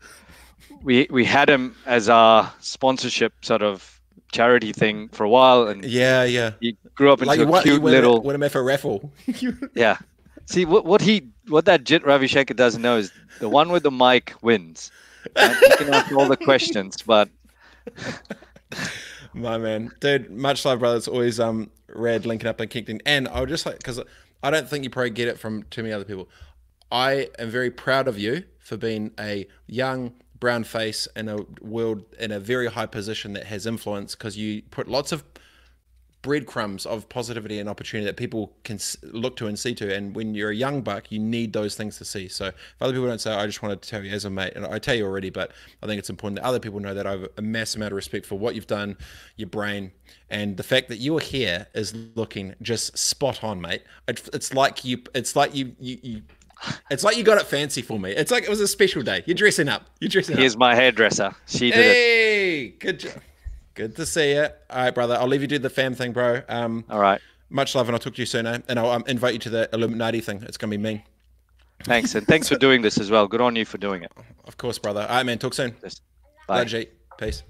[0.83, 4.00] we we had him as our sponsorship sort of
[4.33, 7.65] charity thing for a while, and yeah, yeah, he grew up into like, a what,
[7.65, 8.23] cute little.
[8.23, 9.13] Win him for a raffle.
[9.75, 9.99] yeah,
[10.47, 13.83] see what what he what that Jit Ravi Shankar doesn't know is the one with
[13.83, 14.91] the mic wins.
[15.37, 17.29] And he can ask all the questions, but
[19.35, 20.97] my man, dude, much love, brother.
[20.97, 23.01] It's always um rad linking up and kicking.
[23.05, 24.01] And I would just like because
[24.43, 26.29] I don't think you probably get it from too many other people.
[26.91, 32.05] I am very proud of you for being a young brown face in a world
[32.19, 35.23] in a very high position that has influence because you put lots of
[36.23, 39.95] breadcrumbs of positivity and opportunity that people can look to and see to.
[39.95, 42.29] And when you're a young buck, you need those things to see.
[42.29, 44.53] So if other people don't say, I just wanted to tell you as a mate,
[44.55, 47.07] and I tell you already, but I think it's important that other people know that
[47.07, 48.99] I have a massive amount of respect for what you've done,
[49.37, 49.93] your brain,
[50.29, 53.83] and the fact that you're here is looking just spot on, mate.
[54.07, 56.23] It's like you, it's like you, you, you
[56.91, 58.11] it's like you got it fancy for me.
[58.11, 59.23] It's like it was a special day.
[59.27, 59.87] You're dressing up.
[60.01, 60.41] You're dressing up.
[60.41, 60.61] Here's up.
[60.61, 61.35] my hairdresser.
[61.47, 61.95] She did hey, it.
[61.95, 63.23] Hey, good job.
[63.75, 64.43] Good to see you.
[64.69, 65.15] All right, brother.
[65.15, 66.43] I'll leave you do the fam thing, bro.
[66.49, 67.21] Um, All right.
[67.49, 68.47] Much love, and I'll talk to you soon.
[68.47, 68.59] Eh?
[68.69, 70.43] And I'll um, invite you to the Illuminati thing.
[70.43, 71.03] It's gonna be mean.
[71.85, 73.27] Thanks, and thanks for doing this as well.
[73.27, 74.13] Good on you for doing it.
[74.45, 75.03] Of course, brother.
[75.03, 75.39] All right, man.
[75.39, 75.75] Talk soon.
[75.83, 76.01] Yes.
[76.47, 76.65] Bye.
[76.65, 76.87] Bye,
[77.19, 77.43] Peace.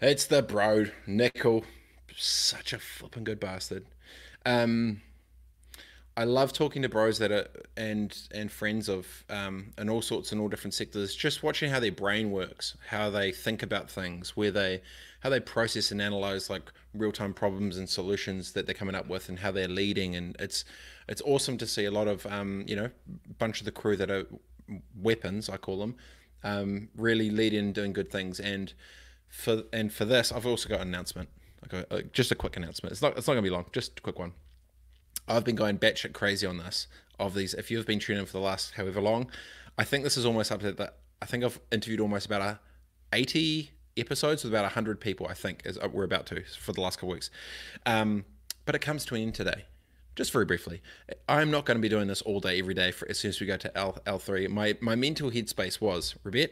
[0.00, 1.64] It's the bro, Nikhil.
[2.16, 3.84] Such a flipping good bastard.
[4.44, 5.02] Um,
[6.18, 7.46] I love talking to bros that are
[7.76, 11.14] and and friends of um, in all sorts and all different sectors.
[11.14, 14.82] Just watching how their brain works, how they think about things, where they
[15.20, 19.08] how they process and analyze like real time problems and solutions that they're coming up
[19.08, 20.16] with, and how they're leading.
[20.16, 20.64] And it's
[21.08, 22.90] it's awesome to see a lot of um, you know
[23.38, 24.26] bunch of the crew that are
[25.00, 25.94] weapons, I call them,
[26.42, 28.40] um, really leading and doing good things.
[28.40, 28.72] And
[29.28, 31.28] for and for this, I've also got an announcement.
[31.72, 32.90] Okay, just a quick announcement.
[32.90, 33.66] It's not it's not gonna be long.
[33.72, 34.32] Just a quick one.
[35.28, 36.86] I've been going batshit crazy on this.
[37.18, 39.28] Of these, if you've been tuning in for the last however long,
[39.76, 40.98] I think this is almost up to that.
[41.20, 42.60] I think I've interviewed almost about a
[43.12, 45.26] 80 episodes with about 100 people.
[45.26, 47.30] I think is we're about to for the last couple weeks.
[47.86, 48.24] Um,
[48.66, 49.64] but it comes to an end today.
[50.14, 50.80] Just very briefly,
[51.28, 52.92] I'm not going to be doing this all day, every day.
[52.92, 56.50] For as soon as we go to L L3, my my mental headspace was, Rebet,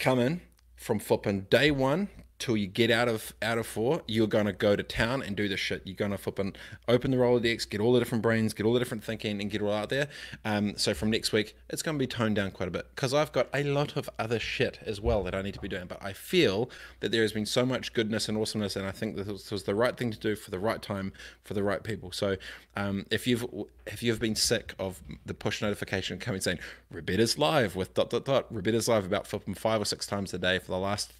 [0.00, 0.40] come in
[0.76, 2.08] from flipping day one
[2.40, 5.48] till you get out of out of four, you're gonna go to town and do
[5.48, 5.82] the shit.
[5.84, 6.56] You're gonna flip and
[6.88, 9.60] open the Rolodex, get all the different brains, get all the different thinking, and get
[9.60, 10.08] it all out there.
[10.44, 13.30] Um, so from next week, it's gonna be toned down quite a bit because I've
[13.30, 15.86] got a lot of other shit as well that I need to be doing.
[15.86, 16.70] But I feel
[17.00, 19.74] that there has been so much goodness and awesomeness, and I think this was the
[19.74, 21.12] right thing to do for the right time
[21.44, 22.10] for the right people.
[22.10, 22.36] So
[22.76, 23.44] um, if you've
[23.86, 26.58] if you've been sick of the push notification coming saying
[26.92, 30.38] Rebettas live with dot dot dot Rebettas live about flipping five or six times a
[30.38, 31.12] day for the last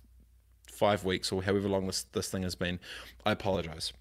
[0.81, 2.81] five weeks or however long this, this thing has been,
[3.26, 3.93] I apologize.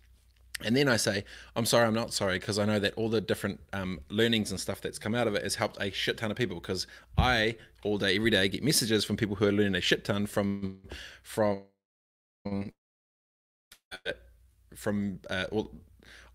[0.66, 1.26] And then I say,
[1.56, 4.60] I'm sorry, I'm not sorry, because I know that all the different um, learnings and
[4.60, 6.60] stuff that's come out of it has helped a shit ton of people.
[6.60, 10.04] Because I, all day, every day, get messages from people who are learning a shit
[10.06, 10.80] ton from,
[11.22, 11.64] from,
[14.76, 15.72] from, uh, all,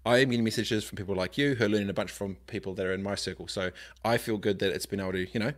[0.07, 2.75] I am getting messages from people like you who are learning a bunch from people
[2.75, 3.49] that are in my circle.
[3.49, 3.71] So
[4.05, 5.53] I feel good that it's been able to, you know,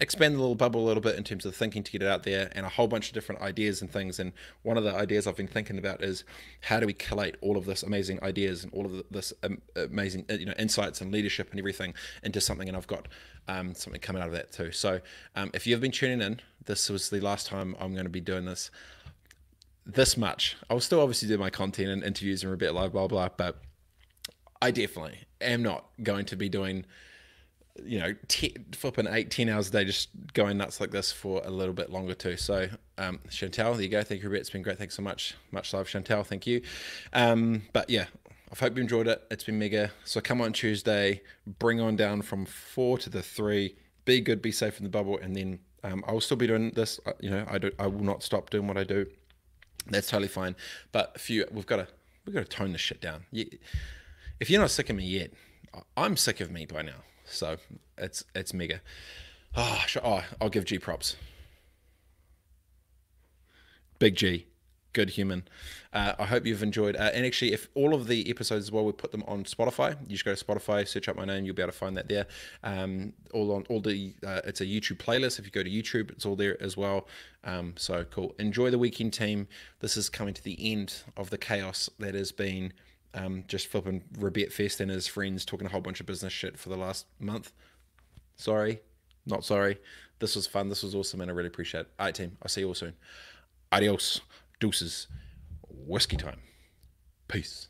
[0.00, 2.22] expand the little bubble a little bit in terms of thinking to get it out
[2.22, 4.18] there and a whole bunch of different ideas and things.
[4.18, 4.32] And
[4.62, 6.24] one of the ideas I've been thinking about is
[6.62, 9.32] how do we collate all of this amazing ideas and all of this
[9.76, 12.68] amazing, uh, you know, insights and leadership and everything into something.
[12.68, 13.08] And I've got
[13.48, 14.72] um, something coming out of that too.
[14.72, 15.00] So
[15.36, 18.20] um, if you've been tuning in, this was the last time I'm going to be
[18.20, 18.70] doing this
[19.86, 20.56] this much.
[20.68, 23.60] I'll still obviously do my content and interviews and a bit blah blah, blah, but
[24.62, 26.84] I definitely am not going to be doing,
[27.84, 31.42] you know, t- flipping eight, 10 hours a day, just going nuts like this for
[31.44, 32.36] a little bit longer too.
[32.36, 32.68] So,
[32.98, 34.02] um, Chantel, there you go.
[34.02, 34.40] Thank you, Robert.
[34.40, 34.78] It's been great.
[34.78, 35.34] Thanks so much.
[35.50, 36.24] Much love, Chantel.
[36.26, 36.62] Thank you.
[37.12, 38.06] Um, but yeah,
[38.52, 39.22] I hope you enjoyed it.
[39.30, 39.92] It's been mega.
[40.04, 43.76] So come on Tuesday, bring on down from four to the three.
[44.04, 46.70] Be good, be safe in the bubble, and then um, I will still be doing
[46.70, 46.98] this.
[47.06, 47.70] Uh, you know, I do.
[47.78, 49.06] I will not stop doing what I do.
[49.86, 50.56] That's totally fine.
[50.90, 51.88] But a few, we've got to
[52.26, 53.24] we've got to tone this shit down.
[53.30, 53.46] You,
[54.40, 55.30] if you're not sick of me yet,
[55.96, 57.02] I'm sick of me by now.
[57.30, 57.56] So
[57.96, 58.80] it's it's mega.
[59.56, 61.16] Oh, oh I'll give G props.
[63.98, 64.46] Big G,
[64.92, 65.46] good human.
[65.92, 66.96] Uh, I hope you've enjoyed.
[66.96, 69.96] Uh, and actually, if all of the episodes as well, we put them on Spotify.
[70.02, 72.08] You just go to Spotify, search up my name, you'll be able to find that
[72.08, 72.26] there.
[72.62, 74.14] Um, all on all the.
[74.26, 75.38] Uh, it's a YouTube playlist.
[75.38, 77.08] If you go to YouTube, it's all there as well.
[77.44, 78.34] Um, so cool.
[78.38, 79.48] Enjoy the weekend, team.
[79.80, 82.72] This is coming to the end of the chaos that has been
[83.14, 86.58] um, just flipping Rebet Fest and his friends talking a whole bunch of business shit
[86.58, 87.52] for the last month.
[88.36, 88.80] Sorry,
[89.26, 89.78] not sorry.
[90.18, 90.68] This was fun.
[90.68, 91.88] This was awesome, and I really appreciate it.
[91.98, 92.36] All right, team.
[92.42, 92.94] I'll see you all soon.
[93.72, 94.20] Adios.
[94.60, 95.06] Deuces.
[95.68, 96.40] Whiskey time.
[97.28, 97.68] Peace.